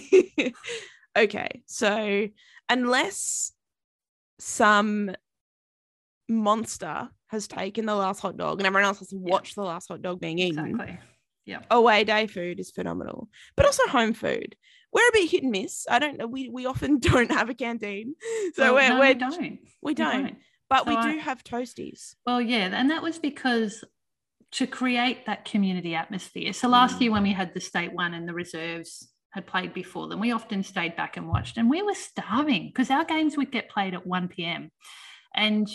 [1.17, 2.27] okay, so
[2.69, 3.51] unless
[4.39, 5.11] some
[6.29, 10.01] monster has taken the last hot dog and everyone else has watched the last hot
[10.01, 10.65] dog being eaten.
[10.65, 10.99] Exactly.
[11.45, 11.59] Yeah.
[11.69, 14.55] Away day food is phenomenal, but also home food.
[14.93, 15.85] We're a bit hit and miss.
[15.89, 16.27] I don't know.
[16.27, 18.15] We we often don't have a canteen,
[18.53, 19.59] so well, we're, no, we're, we don't.
[19.81, 20.15] We don't.
[20.15, 20.37] We don't.
[20.69, 22.15] But so we I, do have toasties.
[22.25, 23.83] Well, yeah, and that was because
[24.53, 26.53] to create that community atmosphere.
[26.53, 27.01] So last mm.
[27.01, 30.31] year when we had the state one and the reserves had played before them, we
[30.31, 33.93] often stayed back and watched, and we were starving because our games would get played
[33.93, 34.69] at 1 p.m.
[35.35, 35.67] And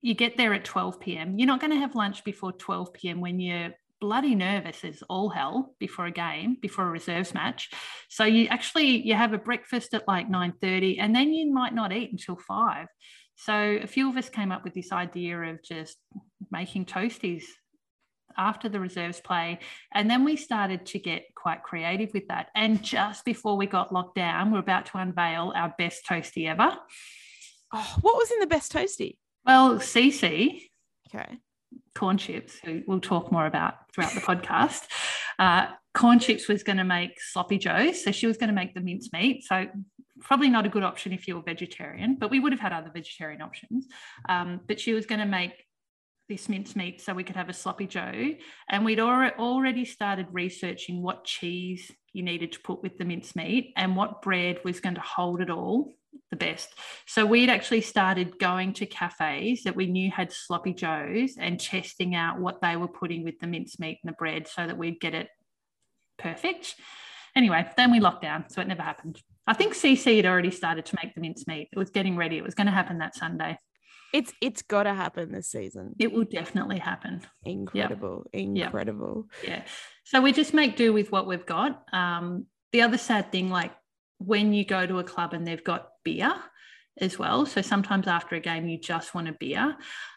[0.00, 1.38] you get there at 12 p.m.
[1.38, 3.20] You're not going to have lunch before 12 p.m.
[3.20, 7.70] when you're bloody nervous as all hell before a game, before a reserves match.
[8.08, 11.92] So you actually you have a breakfast at like 9:30 and then you might not
[11.92, 12.88] eat until 5.
[13.36, 15.98] So a few of us came up with this idea of just
[16.50, 17.44] making toasties
[18.36, 19.58] after the reserves play.
[19.92, 22.48] And then we started to get quite creative with that.
[22.54, 26.76] And just before we got locked down, we're about to unveil our best toasty ever.
[27.72, 29.16] Oh, what was in the best toasty?
[29.44, 30.62] Well, CC.
[31.08, 31.38] okay,
[31.94, 34.82] corn chips, who we'll talk more about throughout the podcast.
[35.38, 38.74] Uh, corn chips was going to make sloppy joes, so she was going to make
[38.74, 39.44] the mincemeat.
[39.44, 39.66] So
[40.20, 42.90] probably not a good option if you were vegetarian, but we would have had other
[42.92, 43.86] vegetarian options.
[44.28, 45.52] Um, but she was going to make
[46.28, 48.30] this mincemeat so we could have a sloppy joe,
[48.68, 53.96] and we'd already started researching what cheese you needed to put with the mincemeat and
[53.96, 55.92] what bread was going to hold it all
[56.30, 56.70] the best.
[57.06, 62.14] So we'd actually started going to cafes that we knew had sloppy joes and testing
[62.14, 65.14] out what they were putting with the mincemeat and the bread so that we'd get
[65.14, 65.28] it
[66.18, 66.74] perfect.
[67.34, 69.20] Anyway, then we locked down, so it never happened.
[69.46, 71.68] I think CC had already started to make the mincemeat.
[71.72, 72.36] It was getting ready.
[72.36, 73.56] It was going to happen that Sunday.
[74.12, 75.94] It's it's got to happen this season.
[75.98, 77.22] It will definitely happen.
[77.44, 78.42] Incredible, yep.
[78.42, 79.28] incredible.
[79.42, 79.50] Yep.
[79.50, 79.62] Yeah.
[80.04, 81.82] So we just make do with what we've got.
[81.92, 83.72] Um, the other sad thing, like
[84.18, 86.34] when you go to a club and they've got beer
[87.00, 87.46] as well.
[87.46, 89.76] So sometimes after a game, you just want a beer.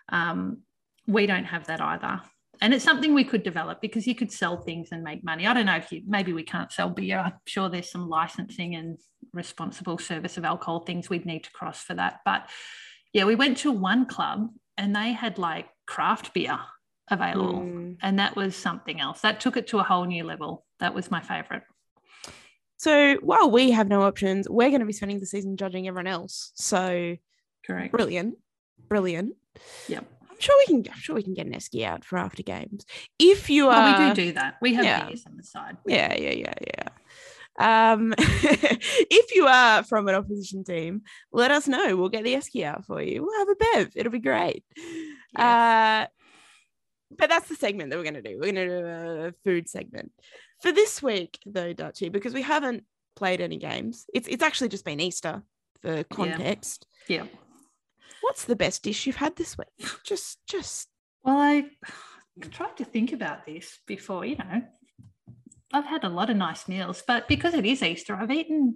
[0.10, 0.62] Um,
[1.08, 2.22] we don't have that either.
[2.62, 5.46] And it's something we could develop because you could sell things and make money.
[5.46, 7.20] I don't know if you maybe we can't sell beer.
[7.20, 8.98] I'm sure there's some licensing and
[9.34, 12.20] responsible service of alcohol things we'd need to cross for that.
[12.24, 12.50] But
[13.16, 16.60] yeah, we went to one club and they had like craft beer
[17.10, 17.62] available.
[17.62, 17.96] Mm.
[18.02, 19.22] And that was something else.
[19.22, 20.66] That took it to a whole new level.
[20.82, 21.64] That was my favorite.
[22.76, 26.08] So while we have no options, we're going to be spending the season judging everyone
[26.08, 26.52] else.
[26.56, 27.16] So
[27.66, 27.94] correct.
[27.94, 28.36] Brilliant.
[28.90, 29.38] Brilliant.
[29.88, 30.06] Yep.
[30.30, 32.86] I'm sure we can I'm sure we can get an esky out for after games.
[33.18, 34.56] If you are well, we do do that.
[34.62, 35.06] We have yeah.
[35.06, 35.78] beers on the side.
[35.88, 36.88] Yeah, yeah, yeah, yeah.
[37.58, 41.96] Um, if you are from an opposition team, let us know.
[41.96, 43.24] We'll get the esky out for you.
[43.24, 43.92] We'll have a bev.
[43.96, 44.64] It'll be great.
[45.38, 45.38] Yes.
[45.38, 46.08] Uh,
[47.18, 48.38] but that's the segment that we're going to do.
[48.40, 50.12] We're going to do a food segment
[50.62, 52.84] for this week, though, Dutchy, because we haven't
[53.16, 54.06] played any games.
[54.14, 55.44] It's it's actually just been Easter
[55.82, 56.88] for context.
[57.08, 57.26] Yeah.
[58.22, 59.90] What's the best dish you've had this week?
[60.04, 60.88] Just just
[61.24, 61.66] Well, I
[62.52, 64.64] tried to think about this before, you know.
[65.74, 68.76] I've had a lot of nice meals, but because it is Easter, I've eaten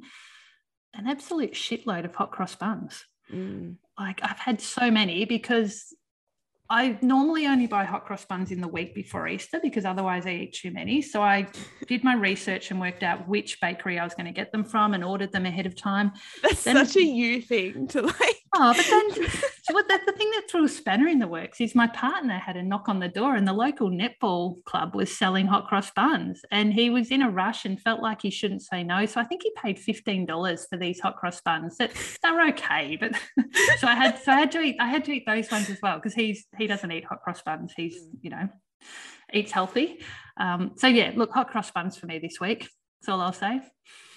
[0.94, 3.06] an absolute shitload of hot cross buns.
[3.32, 5.94] mm, Like I've had so many because
[6.72, 10.32] I normally only buy hot cross buns in the week before Easter because otherwise I
[10.32, 11.02] eat too many.
[11.02, 11.48] So I
[11.88, 14.94] did my research and worked out which bakery I was going to get them from
[14.94, 16.12] and ordered them ahead of time.
[16.44, 18.36] that's Then- such a you thing to like.
[18.56, 19.30] Oh, but then
[19.72, 22.58] what the, the thing that threw a spanner in the works is my partner had
[22.58, 26.42] a knock on the door and the local netball club was selling hot cross buns
[26.52, 29.06] and he was in a rush and felt like he shouldn't say no.
[29.06, 31.78] So I think he paid $15 for these hot cross buns.
[31.78, 31.92] That
[32.24, 33.14] they're okay, but
[33.78, 35.80] so I had so I had to eat I had to eat those ones as
[35.82, 37.74] well because he's he doesn't eat hot cross buns.
[37.76, 38.50] He's, you know,
[39.32, 40.00] eats healthy.
[40.38, 42.68] Um, so yeah, look, hot cross buns for me this week.
[43.02, 43.62] That's all I'll say.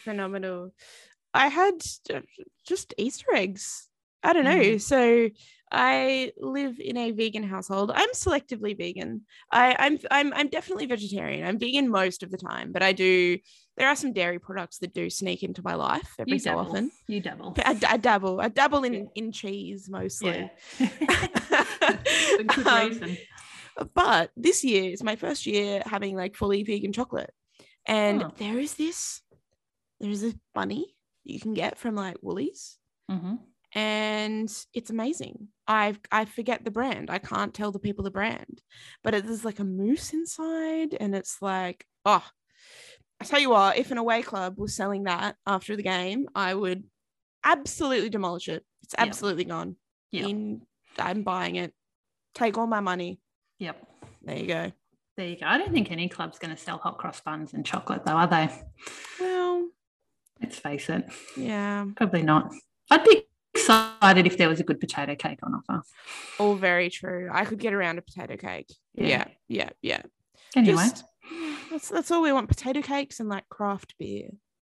[0.04, 0.72] phenomenal.
[1.34, 1.82] I had
[2.66, 3.88] just Easter eggs.
[4.22, 4.50] I don't know.
[4.58, 4.80] Mm.
[4.80, 5.28] So
[5.74, 7.90] I live in a vegan household.
[7.94, 9.22] I'm selectively vegan.
[9.50, 11.46] I, I'm I'm I'm definitely vegetarian.
[11.46, 13.38] I'm vegan most of the time, but I do.
[13.78, 16.60] There are some dairy products that do sneak into my life every You so dabble.
[16.70, 16.90] often.
[17.08, 17.54] You dabble.
[17.64, 18.40] I, I dabble.
[18.40, 19.00] I dabble in Yeah.
[19.14, 20.50] in cheese mostly.
[20.78, 20.88] Yeah.
[22.54, 23.16] Good Um,
[23.94, 27.30] but this year is my first year having like fully vegan chocolate
[27.86, 28.30] and Oh.
[28.38, 29.22] there is this
[30.00, 32.78] there is a bunny you can get from like woolies
[33.10, 33.36] hmm
[33.74, 38.60] and it's amazing i i forget the brand i can't tell the people the brand
[39.02, 42.24] but it, there's like a moose inside and it's like oh
[43.20, 46.52] i tell you what if an away club was selling that after the game i
[46.54, 46.84] would
[47.44, 49.76] absolutely demolish it it's absolutely gone
[50.10, 50.26] Yeah.
[50.26, 50.62] in
[50.98, 51.72] i'm buying it
[52.34, 53.18] take all my money
[53.58, 53.86] Yep.
[54.22, 54.72] there you go
[55.16, 55.46] There you go.
[55.46, 58.26] I don't think any club's going to sell hot cross buns and chocolate, though, are
[58.26, 58.48] they?
[59.20, 59.68] well
[60.40, 61.04] Let's face it.
[61.36, 62.50] yeah Probably not.
[62.90, 65.82] I'd be excited if there was a good potato cake on offer.
[66.38, 70.02] all very true i could get around a potato cake yeah yeah yeah,
[70.56, 70.74] Anyway.
[70.74, 71.04] Just-
[71.70, 74.28] that's that's all we want potato cakes and like craft beer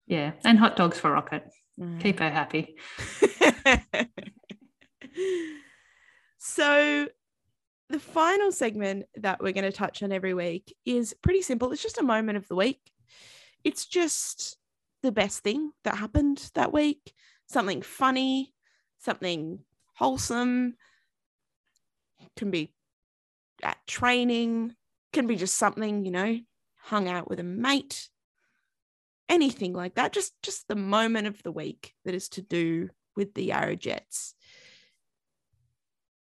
[0.07, 0.31] yeah.
[0.45, 1.43] And hot dogs for Rocket.
[1.79, 1.99] Mm.
[2.01, 2.75] Keep her happy.
[6.39, 7.07] so
[7.89, 11.81] the final segment that we're going to touch on every week is pretty simple it's
[11.81, 12.79] just a moment of the week
[13.63, 14.57] it's just
[15.03, 17.13] the best thing that happened that week
[17.47, 18.53] something funny
[18.99, 19.59] something
[19.95, 20.75] wholesome
[22.35, 22.73] can be
[23.63, 24.75] at training
[25.13, 26.37] can be just something you know
[26.77, 28.09] hung out with a mate
[29.29, 33.33] anything like that just just the moment of the week that is to do with
[33.33, 34.35] the Yarra Jets.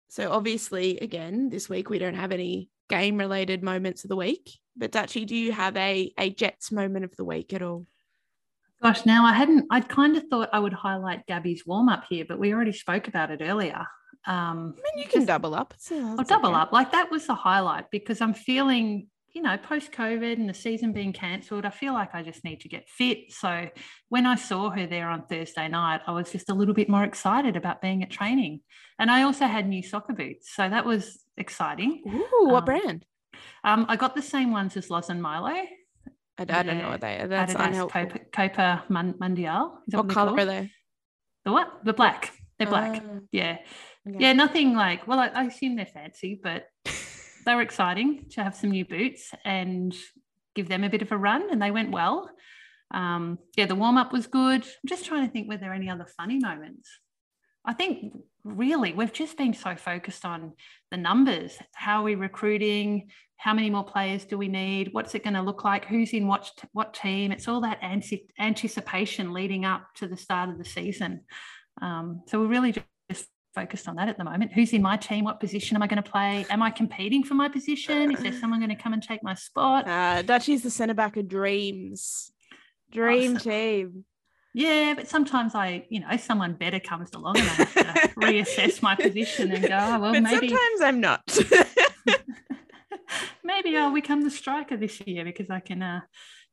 [0.07, 4.49] So obviously, again, this week we don't have any game related moments of the week.
[4.77, 7.85] But Dutchy, do you have a a Jets moment of the week at all?
[8.83, 12.25] Gosh, now I hadn't, I'd kind of thought I would highlight Gabby's warm up here,
[12.27, 13.85] but we already spoke about it earlier.
[14.27, 15.73] Um, I mean, you can Just- double up.
[15.75, 16.59] It's, uh, I'll double okay.
[16.59, 16.71] up.
[16.71, 20.93] Like that was the highlight because I'm feeling, you know, post COVID and the season
[20.93, 23.31] being cancelled, I feel like I just need to get fit.
[23.31, 23.69] So
[24.09, 27.03] when I saw her there on Thursday night, I was just a little bit more
[27.03, 28.61] excited about being at training.
[28.99, 30.53] And I also had new soccer boots.
[30.55, 32.01] So that was exciting.
[32.07, 33.05] Ooh, what Um, brand?
[33.63, 35.53] Um, I got the same ones as Loz and Milo.
[36.37, 37.27] I, I don't know what they are.
[37.27, 38.01] That's Adidas unhelpful.
[38.05, 39.77] Copa, Copa Mun- Mundial.
[39.87, 40.39] Is that What color called?
[40.39, 40.71] are they?
[41.45, 41.85] The what?
[41.85, 42.33] The black.
[42.57, 43.01] They're black.
[43.05, 43.57] Ah, yeah.
[44.07, 44.17] okay.
[44.19, 46.67] Yeah, nothing like, well, I, I assume they're fancy, but
[47.45, 49.95] they were exciting to have some new boots and
[50.55, 52.29] give them a bit of a run, and they went well.
[52.91, 54.63] Um, yeah, the warm up was good.
[54.63, 56.89] I'm just trying to think were there any other funny moments.
[57.65, 58.13] I think
[58.45, 60.53] really we've just been so focused on
[60.91, 61.57] the numbers.
[61.73, 63.09] How are we recruiting?
[63.37, 64.89] How many more players do we need?
[64.93, 65.85] What's it going to look like?
[65.85, 67.31] Who's in what what team?
[67.31, 71.21] It's all that anti- anticipation leading up to the start of the season.
[71.81, 72.73] Um, so we're really
[73.09, 74.53] just focused on that at the moment.
[74.53, 75.25] Who's in my team?
[75.25, 76.45] What position am I going to play?
[76.49, 78.11] Am I competing for my position?
[78.11, 79.87] Is there someone going to come and take my spot?
[79.87, 82.31] Uh, Dutchy's the centre back of dreams.
[82.91, 83.51] Dream Awesome.
[83.51, 84.05] team.
[84.57, 88.81] Yeah, but sometimes I, you know, someone better comes along and I have to reassess
[88.81, 91.21] my position and go, oh, well, but maybe sometimes I'm not.
[93.43, 95.83] maybe I'll become the striker this year because I can.
[95.83, 95.99] Uh,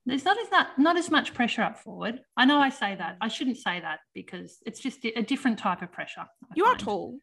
[0.04, 2.18] there's not as not, not as much pressure up forward.
[2.36, 3.18] I know I say that.
[3.20, 6.22] I shouldn't say that because it's just a different type of pressure.
[6.22, 7.20] I you are tall.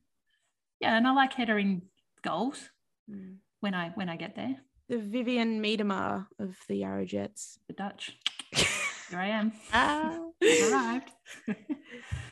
[0.79, 1.81] Yeah, and I like headering
[2.23, 2.69] goals
[3.11, 3.37] Mm.
[3.59, 4.55] when I when I get there.
[4.87, 7.59] The Vivianne Miedema of the Yarra Jets.
[7.67, 8.15] The Dutch.
[9.09, 9.51] Here I am.
[9.73, 10.17] Ah.
[10.41, 11.11] I've arrived.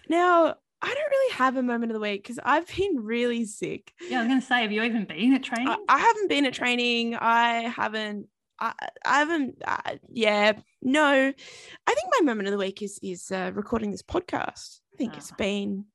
[0.09, 3.91] Now, I don't really have a moment of the week because I've been really sick.
[4.09, 5.67] Yeah, I was going to say, have you even been at training?
[5.67, 7.15] I, I haven't been at training.
[7.15, 8.27] I haven't.
[8.59, 8.73] I,
[9.05, 9.61] I haven't.
[9.65, 11.33] Uh, yeah, no.
[11.87, 14.79] I think my moment of the week is is uh, recording this podcast.
[14.93, 15.85] I think it's been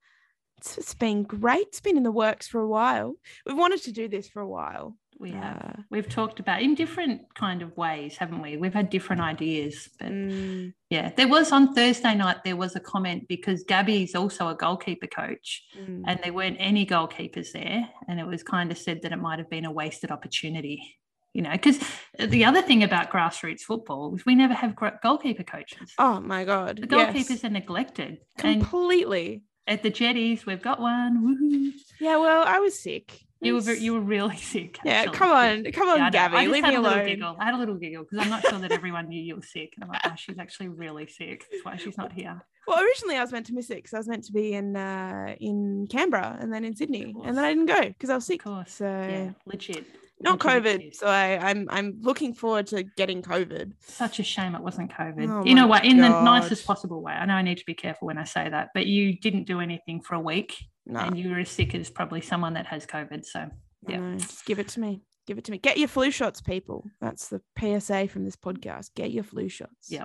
[0.58, 1.68] it's, it's been great.
[1.68, 3.14] It's been in the works for a while.
[3.46, 4.96] We've wanted to do this for a while.
[5.22, 5.56] We have.
[5.56, 8.56] Uh, We've talked about in different kind of ways, haven't we?
[8.56, 12.38] We've had different ideas, but mm, yeah, there was on Thursday night.
[12.44, 16.02] There was a comment because Gabby's also a goalkeeper coach, mm.
[16.06, 19.38] and there weren't any goalkeepers there, and it was kind of said that it might
[19.38, 20.98] have been a wasted opportunity.
[21.34, 21.78] You know, because
[22.18, 25.92] the other thing about grassroots football is we never have goalkeeper coaches.
[25.98, 27.44] oh my god, The goalkeepers yes.
[27.44, 29.44] are neglected, and completely.
[29.66, 31.22] at the jetties we've got one.
[31.24, 31.72] Woohoo!
[32.00, 33.20] Yeah, well, I was sick.
[33.42, 34.78] You were you were really sick.
[34.84, 35.16] yeah, actually.
[35.16, 37.06] come on, come on, Yeah, Gabby, I leave me alone.
[37.06, 37.36] giggle.
[37.40, 39.72] I had a little giggle because I'm not sure that everyone knew you were sick.
[39.76, 41.46] And I'm like, oh, she's actually really sick.
[41.50, 42.40] That's why she's not here.
[42.66, 44.76] Well, originally I was meant to miss it because I was meant to be in
[44.76, 48.24] uh, in Canberra and then in Sydney, and then I didn't go because I was
[48.24, 48.44] Of sick.
[48.44, 48.72] course.
[48.74, 49.84] So Yeah, legit.
[50.20, 50.94] not Legit COVID.
[50.94, 53.72] So I, I'm I'm looking forward to getting COVID.
[53.80, 55.28] Such a shame it wasn't COVID.
[55.28, 55.84] Oh you know my what?
[55.84, 57.12] In the nicest possible way.
[57.12, 59.58] I know I need to be careful when I say that, but you didn't do
[59.58, 60.54] anything for a week
[60.86, 63.24] No, and you were as sick as probably someone that has COVID.
[63.24, 63.48] So
[63.88, 63.98] yeah.
[63.98, 65.02] no, just give it to me.
[65.26, 65.58] Give it to me.
[65.58, 66.84] Get your flu shots, people.
[67.00, 68.94] That's the PSA from this podcast.
[68.94, 69.88] Get your flu shots.
[69.88, 70.04] yeah.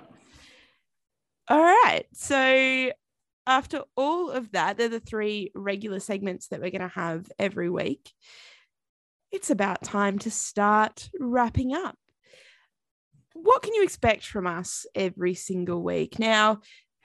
[1.48, 2.04] All right.
[2.12, 2.92] So
[3.46, 7.70] after all of that, they're the three regular segments that we're going to have every
[7.70, 8.12] week.
[9.32, 11.96] It's about time to start wrapping up.
[13.32, 16.18] What can you expect from us every single week?
[16.18, 16.60] Now,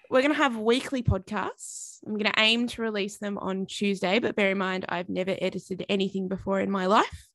[0.09, 1.99] we're going to have weekly podcasts.
[2.05, 5.35] I'm going to aim to release them on Tuesday, but bear in mind, I've never
[5.41, 7.27] edited anything before in my life.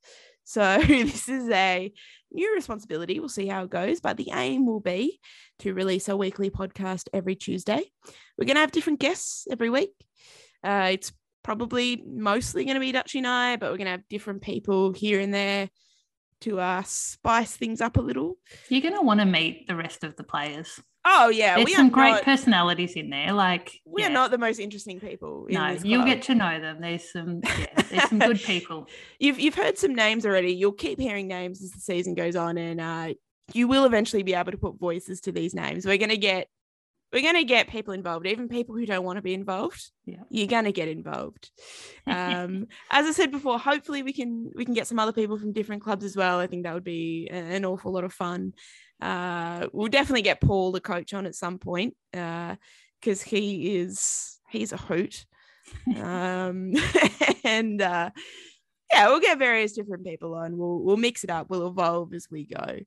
[0.45, 1.93] So this is a
[2.33, 3.21] new responsibility.
[3.21, 5.21] We'll see how it goes, but the aim will be
[5.61, 7.83] to release a weekly podcast every Tuesday.
[8.37, 9.93] We're going to have different guests every week.
[10.63, 14.09] Uh, it's probably mostly going to be Dutch and I, but we're going to have
[14.09, 15.71] different people here and there
[16.43, 18.39] to uh, spice things up a little.
[18.69, 20.81] You're going to want to meet the rest of the players.
[21.11, 23.33] Oh yeah, There's some great not, personalities in there.
[23.33, 24.09] Like, we yeah.
[24.09, 25.47] are not the most interesting people.
[25.47, 26.83] In No, you'll get to know them.
[26.83, 28.89] There's some, yeah, there's some good people.
[29.19, 30.53] You've you've heard some names already.
[30.53, 33.15] You'll keep hearing names as the season goes on, and uh,
[33.55, 35.87] you will eventually be able to put voices to these names.
[35.87, 36.49] We're gonna get
[37.11, 39.91] we're gonna get people involved, even people who don't want to be involved.
[40.05, 40.25] Yeah.
[40.29, 41.51] You're gonna get involved.
[42.09, 45.53] Um, as I said before, hopefully we can we can get some other people from
[45.53, 46.39] different clubs as well.
[46.39, 48.55] I think that would be an awful lot of fun.
[49.01, 54.73] Uh, we'll definitely get Paul, the coach, on at some point because he is he's
[54.73, 55.25] a hoot.
[55.97, 56.73] um,
[57.45, 58.11] and uh,
[58.93, 60.57] yeah, we'll get various different people on.
[60.57, 61.49] We'll we'll mix it up.
[61.51, 62.61] We'll evolve as we go.
[62.61, 62.85] At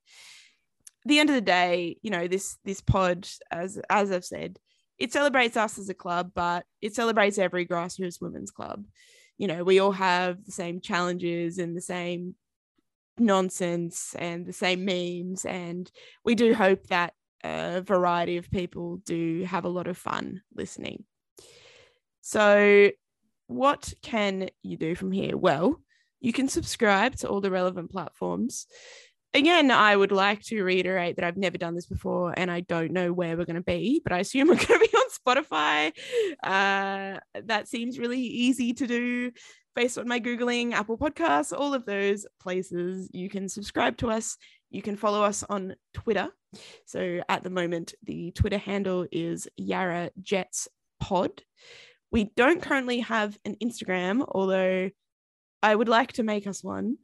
[1.08, 4.60] the end of the day, you know this this pod, as as I've said,
[4.98, 8.86] it celebrates us as a club, but it celebrates every grassroots women's club.
[9.38, 12.36] You know, we all have the same challenges and the same
[13.18, 15.92] nonsense and the same memes, and
[16.24, 21.04] we do hope that a variety of people do have a lot of fun listening.
[22.22, 22.92] So,
[23.48, 25.36] what can you do from here?
[25.36, 25.82] Well,
[26.20, 28.68] you can subscribe to all the relevant platforms.
[29.34, 32.92] Again, I would like to reiterate that I've never done this before and I don't
[32.92, 35.94] know where we're going to be, but I assume we're going to be on Spotify.
[36.44, 39.32] Uh, that seems really easy to do
[39.76, 43.10] based on my Googling, Apple Podcasts, all of those places.
[43.14, 44.38] You can subscribe to us.
[44.70, 46.30] You can follow us on Twitter.
[46.86, 50.68] So at the moment, the Twitter handle is Yarra Jets
[51.00, 51.44] Pod.
[52.12, 54.90] We don't currently have an Instagram, although
[55.64, 56.98] I would like to make us one.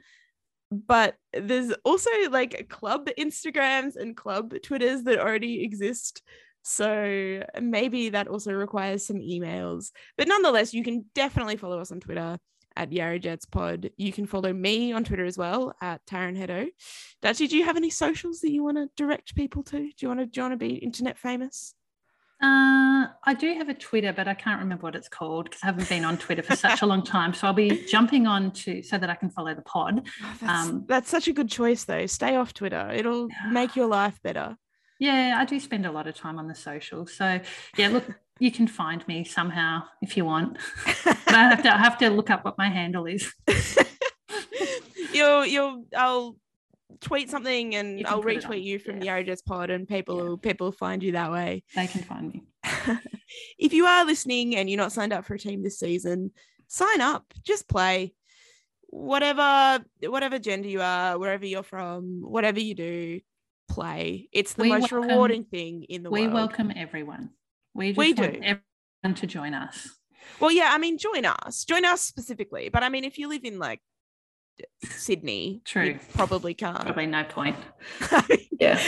[0.70, 6.22] But there's also like club Instagrams and club Twitters that already exist.
[6.64, 9.92] So maybe that also requires some emails.
[10.18, 12.38] But nonetheless, you can definitely follow us on Twitter
[12.78, 13.90] at Yarra Jets Pod.
[13.98, 16.68] You can follow me on Twitter as well at Taryn Hedo.
[17.22, 19.78] Dutchy, do you have any socials that you want to direct people to?
[19.80, 21.74] Do you want to do you want to be internet famous?
[22.40, 25.68] Uh, I do have a Twitter, but I can't remember what it's called because I
[25.68, 27.34] haven't been on Twitter for such a long time.
[27.34, 30.08] So I'll be jumping on to so that I can follow the pod.
[30.24, 32.06] Oh, that's, Um, that's such a good choice though.
[32.06, 32.92] Stay off Twitter.
[32.94, 34.56] It'll make your life better.
[35.00, 37.08] Yeah, I do spend a lot of time on the social.
[37.08, 37.40] So
[37.76, 38.06] yeah, look,
[38.40, 40.58] you can find me somehow if you want.
[41.04, 43.32] But I have to I have to look up what my handle is.
[45.14, 46.36] you'll you'll I'll
[47.02, 49.18] tweet something and I'll put it on, retweet you from yeah.
[49.18, 50.24] the Jets pod and people Yeah.
[50.24, 51.64] will people will find you that way.
[51.76, 52.44] They can find me.
[53.58, 56.32] if you are listening and you're not signed up for a team this season,
[56.68, 57.26] sign up.
[57.44, 58.14] Just play.
[58.90, 63.20] Whatever whatever gender you are, wherever you're from, whatever you do,
[63.70, 64.30] play.
[64.32, 66.32] It's the We most welcome- rewarding thing in the We world.
[66.34, 67.32] We welcome everyone.
[67.78, 68.40] We just We want do.
[68.42, 69.88] everyone to join us.
[70.42, 72.68] Well, yeah, I mean, join us, join us specifically.
[72.70, 73.80] But I mean, if you live in like
[74.84, 75.84] Sydney, True.
[75.86, 76.82] you probably can't.
[76.82, 77.56] Probably no point.
[78.60, 78.80] yeah,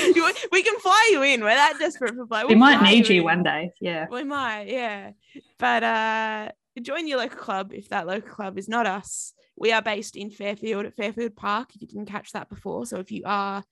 [0.51, 1.41] we can fly you in.
[1.41, 2.43] We're that desperate for fly.
[2.43, 3.23] We We'll might fly need you in.
[3.23, 3.71] one day.
[3.79, 4.07] Yeah.
[4.11, 5.11] We might, yeah.
[5.59, 6.49] But uh
[6.81, 9.33] join your local club if that local club is not us.
[9.55, 11.75] We are based in Fairfield at Fairfield Park.
[11.75, 12.85] If you didn't catch that before.
[12.85, 13.63] So if you are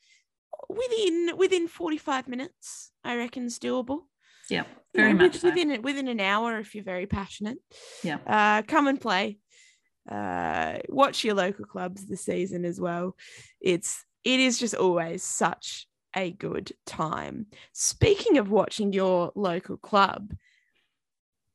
[0.70, 4.02] within within 45 minutes, I reckon is doable.
[4.50, 4.64] Yeah.
[4.94, 5.50] You Very know, much with- so.
[5.50, 7.58] within within an hour if you're very passionate.
[8.04, 8.18] Yeah.
[8.26, 9.38] Uh come and play.
[10.10, 13.16] Uh watch your local clubs this season as well.
[13.62, 17.48] It's it is just always such a good time.
[17.74, 20.34] Speaking of watching your local club,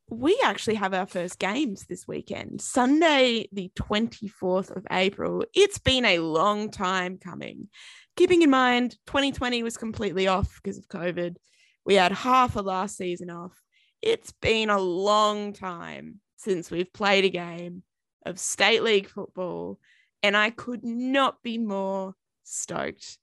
[0.09, 5.45] we actually have our first games this weekend, Sunday, the 24th of April.
[5.55, 7.68] It's been a long time coming.
[8.16, 11.36] Keeping in mind, 2020 was completely off because of COVID.
[11.85, 13.61] We had half of last season off.
[14.01, 17.83] It's been a long time since we've played a game
[18.26, 19.78] of state league football,
[20.22, 22.14] and I could not be more
[22.45, 23.18] stoked.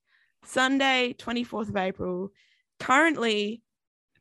[0.45, 2.31] Sunday, 24th of April.
[2.79, 3.61] Currently,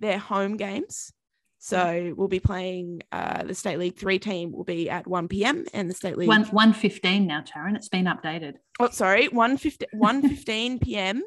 [0.01, 1.13] they're home games.
[1.61, 5.65] So we'll be playing uh, the State League 3 team will be at 1 p.m.
[5.75, 7.75] and the State League One one fifteen now, Taryn.
[7.75, 8.55] It's been updated.
[8.79, 11.23] oh sorry 1 15 p.m.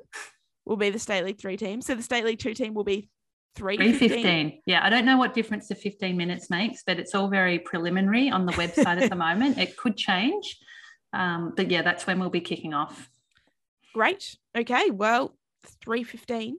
[0.65, 1.81] will be the State League 3 team.
[1.81, 3.09] So the State League 2 team will be
[3.55, 4.61] 3 Three fifteen.
[4.65, 8.29] Yeah, I don't know what difference the fifteen minutes makes, but it's all very preliminary
[8.29, 9.57] on the website at the moment.
[9.57, 10.57] It could change,
[11.11, 13.09] um, but yeah, that's when we'll be kicking off.
[13.93, 14.37] Great.
[14.57, 14.89] Okay.
[14.89, 15.35] Well,
[15.83, 16.57] 315.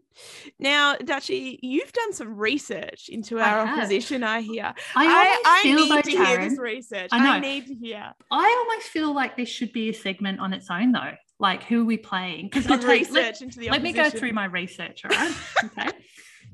[0.59, 3.78] Now, Dutchy, you've done some research into our have.
[3.78, 4.74] opposition, I hear.
[4.94, 7.09] I, I, I feel need though, to hear this research.
[7.11, 8.12] I I, need to hear.
[8.30, 11.12] I almost feel like this should be a segment on its own, though.
[11.43, 12.47] Like, who are we playing?
[12.47, 15.34] Because Good research into the let me go through my research, all right?
[15.64, 15.90] okay.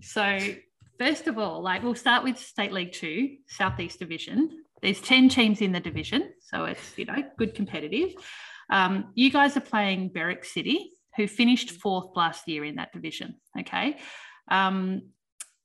[0.01, 0.39] So,
[0.99, 4.63] first of all, like we'll start with State League Two, Southeast Division.
[4.81, 8.13] There's 10 teams in the division, so it's you know good competitive.
[8.71, 13.35] Um, you guys are playing Berwick City, who finished fourth last year in that division.
[13.59, 13.99] Okay.
[14.49, 15.11] Um,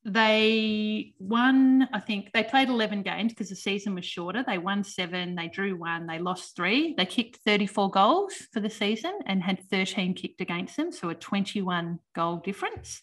[0.06, 4.44] they won, I think they played 11 games because the season was shorter.
[4.46, 6.94] They won seven, they drew one, they lost three.
[6.98, 11.16] They kicked 34 goals for the season and had 13 kicked against them, so a
[11.16, 13.02] 21 goal difference.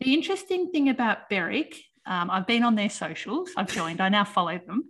[0.00, 4.24] The interesting thing about Berwick, um, I've been on their socials, I've joined, I now
[4.24, 4.88] follow them.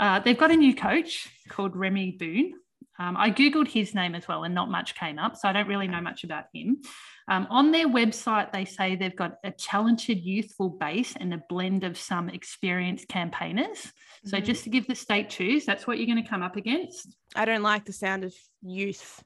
[0.00, 2.54] Uh, they've got a new coach called Remy Boone.
[2.98, 5.36] Um, I Googled his name as well, and not much came up.
[5.36, 6.82] So I don't really know much about him.
[7.28, 11.84] Um, on their website, they say they've got a talented, youthful base and a blend
[11.84, 13.92] of some experienced campaigners.
[14.24, 14.44] So Mhm.
[14.44, 17.14] just to give the state twos, that's what you're going to come up against.
[17.36, 19.22] I don't like the sound of youth.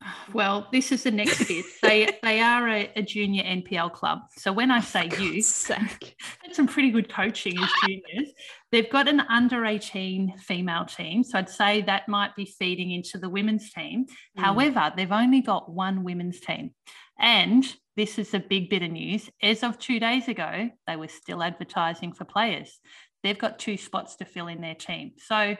[0.34, 1.64] Well, this is the next bit.
[1.82, 4.18] They they are a, a junior NPL club.
[4.36, 6.14] So when I say God's youth, sake.
[6.42, 8.32] had some pretty good coaching as juniors.
[8.70, 11.24] They've got an under 18 female team.
[11.24, 14.04] So I'd say that might be feeding into the women's team.
[14.36, 14.42] Mm.
[14.42, 16.72] However, they've only got one women's team.
[17.18, 17.64] And
[17.96, 19.30] this is a big bit of news.
[19.42, 22.78] As of two days ago, they were still advertising for players.
[23.22, 25.12] They've got two spots to fill in their team.
[25.16, 25.56] So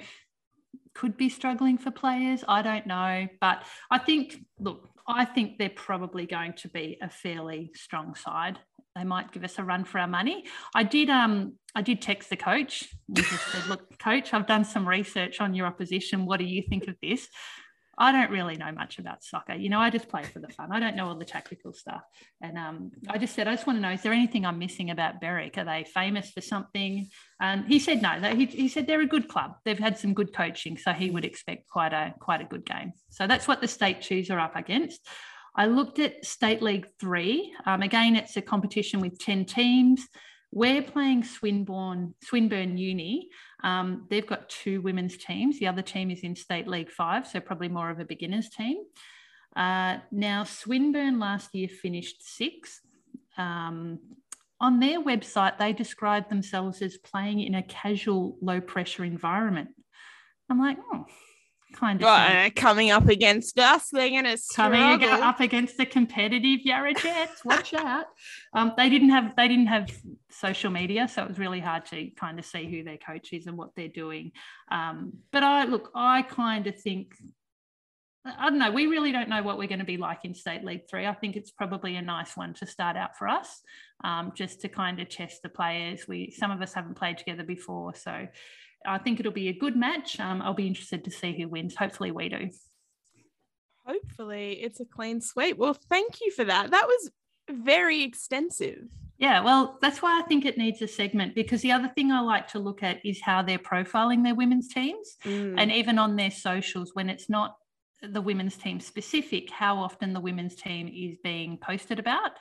[0.95, 2.45] could be struggling for players.
[2.47, 3.29] I don't know.
[3.41, 8.59] But I think, look, I think they're probably going to be a fairly strong side.
[8.95, 10.45] They might give us a run for our money.
[10.75, 14.89] I did um I did text the coach just said, look, coach, I've done some
[14.89, 16.25] research on your opposition.
[16.25, 17.29] What do you think of this?
[17.99, 19.55] I don't really know much about soccer.
[19.55, 20.71] You know, I just play for the fun.
[20.71, 22.03] I don't know all the tactical stuff.
[22.43, 24.91] And um, I just said, I just want to know, is there anything I'm missing
[24.91, 25.57] about Berwick?
[25.57, 27.09] Are they famous for something?
[27.41, 28.11] And he said no.
[28.35, 29.57] He, he said they're a good club.
[29.65, 32.93] They've had some good coaching, so he would expect quite a quite a good game.
[33.11, 35.07] So that's what the state twos are up against.
[35.55, 37.55] I looked at State League Three.
[37.65, 40.07] Um, again, it's a competition with ten teams.
[40.53, 43.29] We're playing Swinburne Swinburne Uni.
[43.67, 45.59] Um, they've got two women's teams.
[45.59, 48.77] The other team is in State League Five, so probably more of a beginners team.
[49.57, 52.81] Uh, now, Swinburne last year finished sixth.
[53.37, 53.99] Um,
[54.61, 59.71] on their website, they describe themselves as playing in a casual, low pressure environment.
[60.49, 61.07] I'm like, oh,
[61.77, 62.07] kind of.
[62.07, 65.23] Right, coming up against us, they're gonna Coming struggle.
[65.23, 68.07] up against the competitive Yarra Jets, watch out!
[68.53, 69.91] Um, they didn't have they didn't have
[70.31, 73.47] social media, so it was really hard to kind of see who their coach is
[73.47, 74.33] and what they're doing.
[74.71, 77.15] Um, but I look, I kind of think
[78.39, 78.71] I don't know.
[78.71, 81.07] We really don't know what we're going to be like in State League Three.
[81.07, 83.63] I think it's probably a nice one to start out for us,
[84.03, 86.09] um, just to kind of test the players.
[86.09, 88.27] We some of us haven't played together before, so
[88.87, 90.19] I think it'll be a good match.
[90.21, 91.75] Um, I'll be interested to see who wins.
[91.77, 92.51] Hopefully, we do.
[93.85, 95.57] Hopefully, it's a clean sweep.
[95.59, 96.71] Well, thank you for that.
[96.73, 97.11] That was
[97.51, 98.89] very extensive.
[99.19, 102.21] Yeah, well, that's why I think it needs a segment because the other thing I
[102.21, 105.55] like to look at is how they're profiling their women's teams Mm.
[105.57, 107.57] and even on their socials when it's not
[108.03, 112.33] the women's team specific, how often the women's team is being posted about.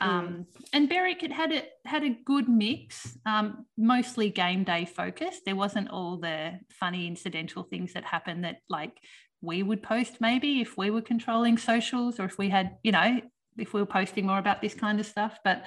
[0.00, 5.44] Um, and Berwick had had a, had a good mix, um, mostly game day focused.
[5.44, 8.92] There wasn't all the funny incidental things that happened that like
[9.40, 13.20] we would post maybe if we were controlling socials or if we had, you know,
[13.56, 15.38] if we were posting more about this kind of stuff.
[15.44, 15.64] But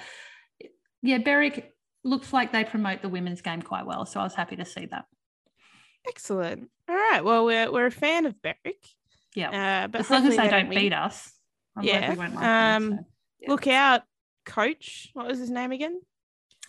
[1.02, 1.72] yeah, Berwick
[2.04, 4.06] looks like they promote the women's game quite well.
[4.06, 5.04] So I was happy to see that.
[6.06, 6.68] Excellent.
[6.88, 7.24] All right.
[7.24, 8.84] Well, we're we're a fan of Berwick.
[9.34, 9.84] Yeah.
[9.84, 11.32] Uh, but as long as they don't beat us.
[11.76, 13.04] I'm glad Yeah, we won't like them, um, so.
[13.40, 13.50] Yeah.
[13.50, 14.02] Look out,
[14.44, 15.10] coach.
[15.14, 16.00] What was his name again?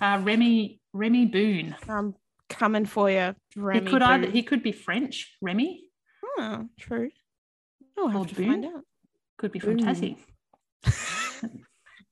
[0.01, 1.75] Uh, Remy Remy Boone.
[1.87, 2.15] I'm
[2.49, 3.85] coming for you, Remy.
[3.85, 5.35] he could either he could be French.
[5.41, 5.81] Remy
[6.37, 7.09] Oh, true.
[7.97, 8.83] I'll have Or to find out.
[9.37, 9.85] could be from Boone.
[9.85, 10.17] Tassie.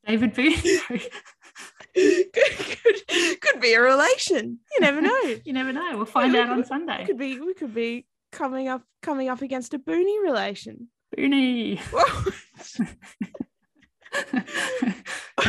[0.05, 0.53] David Boon.
[1.95, 4.59] could, could, could be a relation.
[4.73, 5.21] You never know.
[5.43, 5.97] you never know.
[5.97, 7.05] We'll find out on Sunday.
[7.05, 10.87] could be we could be coming up coming up against a Booney relation.
[11.17, 11.79] Booney.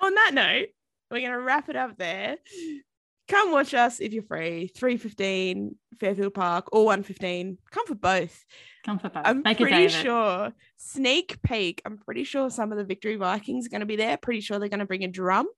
[0.00, 0.68] On that note,
[1.10, 2.36] we're gonna wrap it up there.
[3.28, 4.66] Come watch us if you're free.
[4.76, 7.56] 315 Fairfield Park or 115.
[7.70, 8.44] Come for both.
[8.84, 9.22] Come for both.
[9.24, 10.52] I'm Make pretty sure.
[10.76, 11.80] Sneak peek.
[11.86, 14.18] I'm pretty sure some of the Victory Vikings are going to be there.
[14.18, 15.48] Pretty sure they're going to bring a drum.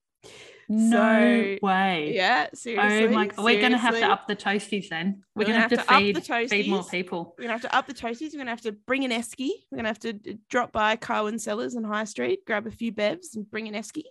[0.69, 2.11] No So, way.
[2.13, 3.07] Yeah, seriously.
[3.07, 3.29] Oh my!
[3.37, 5.23] We're going to have to up the toasties then.
[5.33, 7.35] We're, We're going to gonna have to, have feed, feed more people.
[7.37, 8.33] We're gonna have to up the toasties.
[8.33, 9.51] We're gonna have to bring an esky.
[9.71, 10.13] We're gonna have to
[10.49, 14.03] drop by Carwyn Cellars on High Street, grab a few bevs, and bring an esky,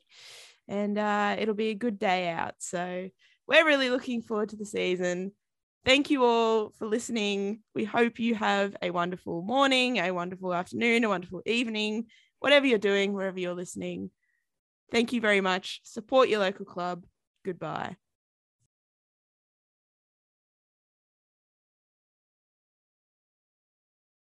[0.67, 2.55] and uh, it'll be a good day out.
[2.59, 3.11] So
[3.47, 5.33] we're really looking forward to the season.
[5.85, 7.61] Thank you all for listening.
[7.75, 12.07] We hope you have a wonderful morning, a wonderful afternoon, a wonderful evening,
[12.41, 14.11] whatever you're doing, wherever you're listening.
[14.91, 15.81] Thank you very much.
[15.85, 17.05] Support your local club.
[17.45, 17.97] Goodbye.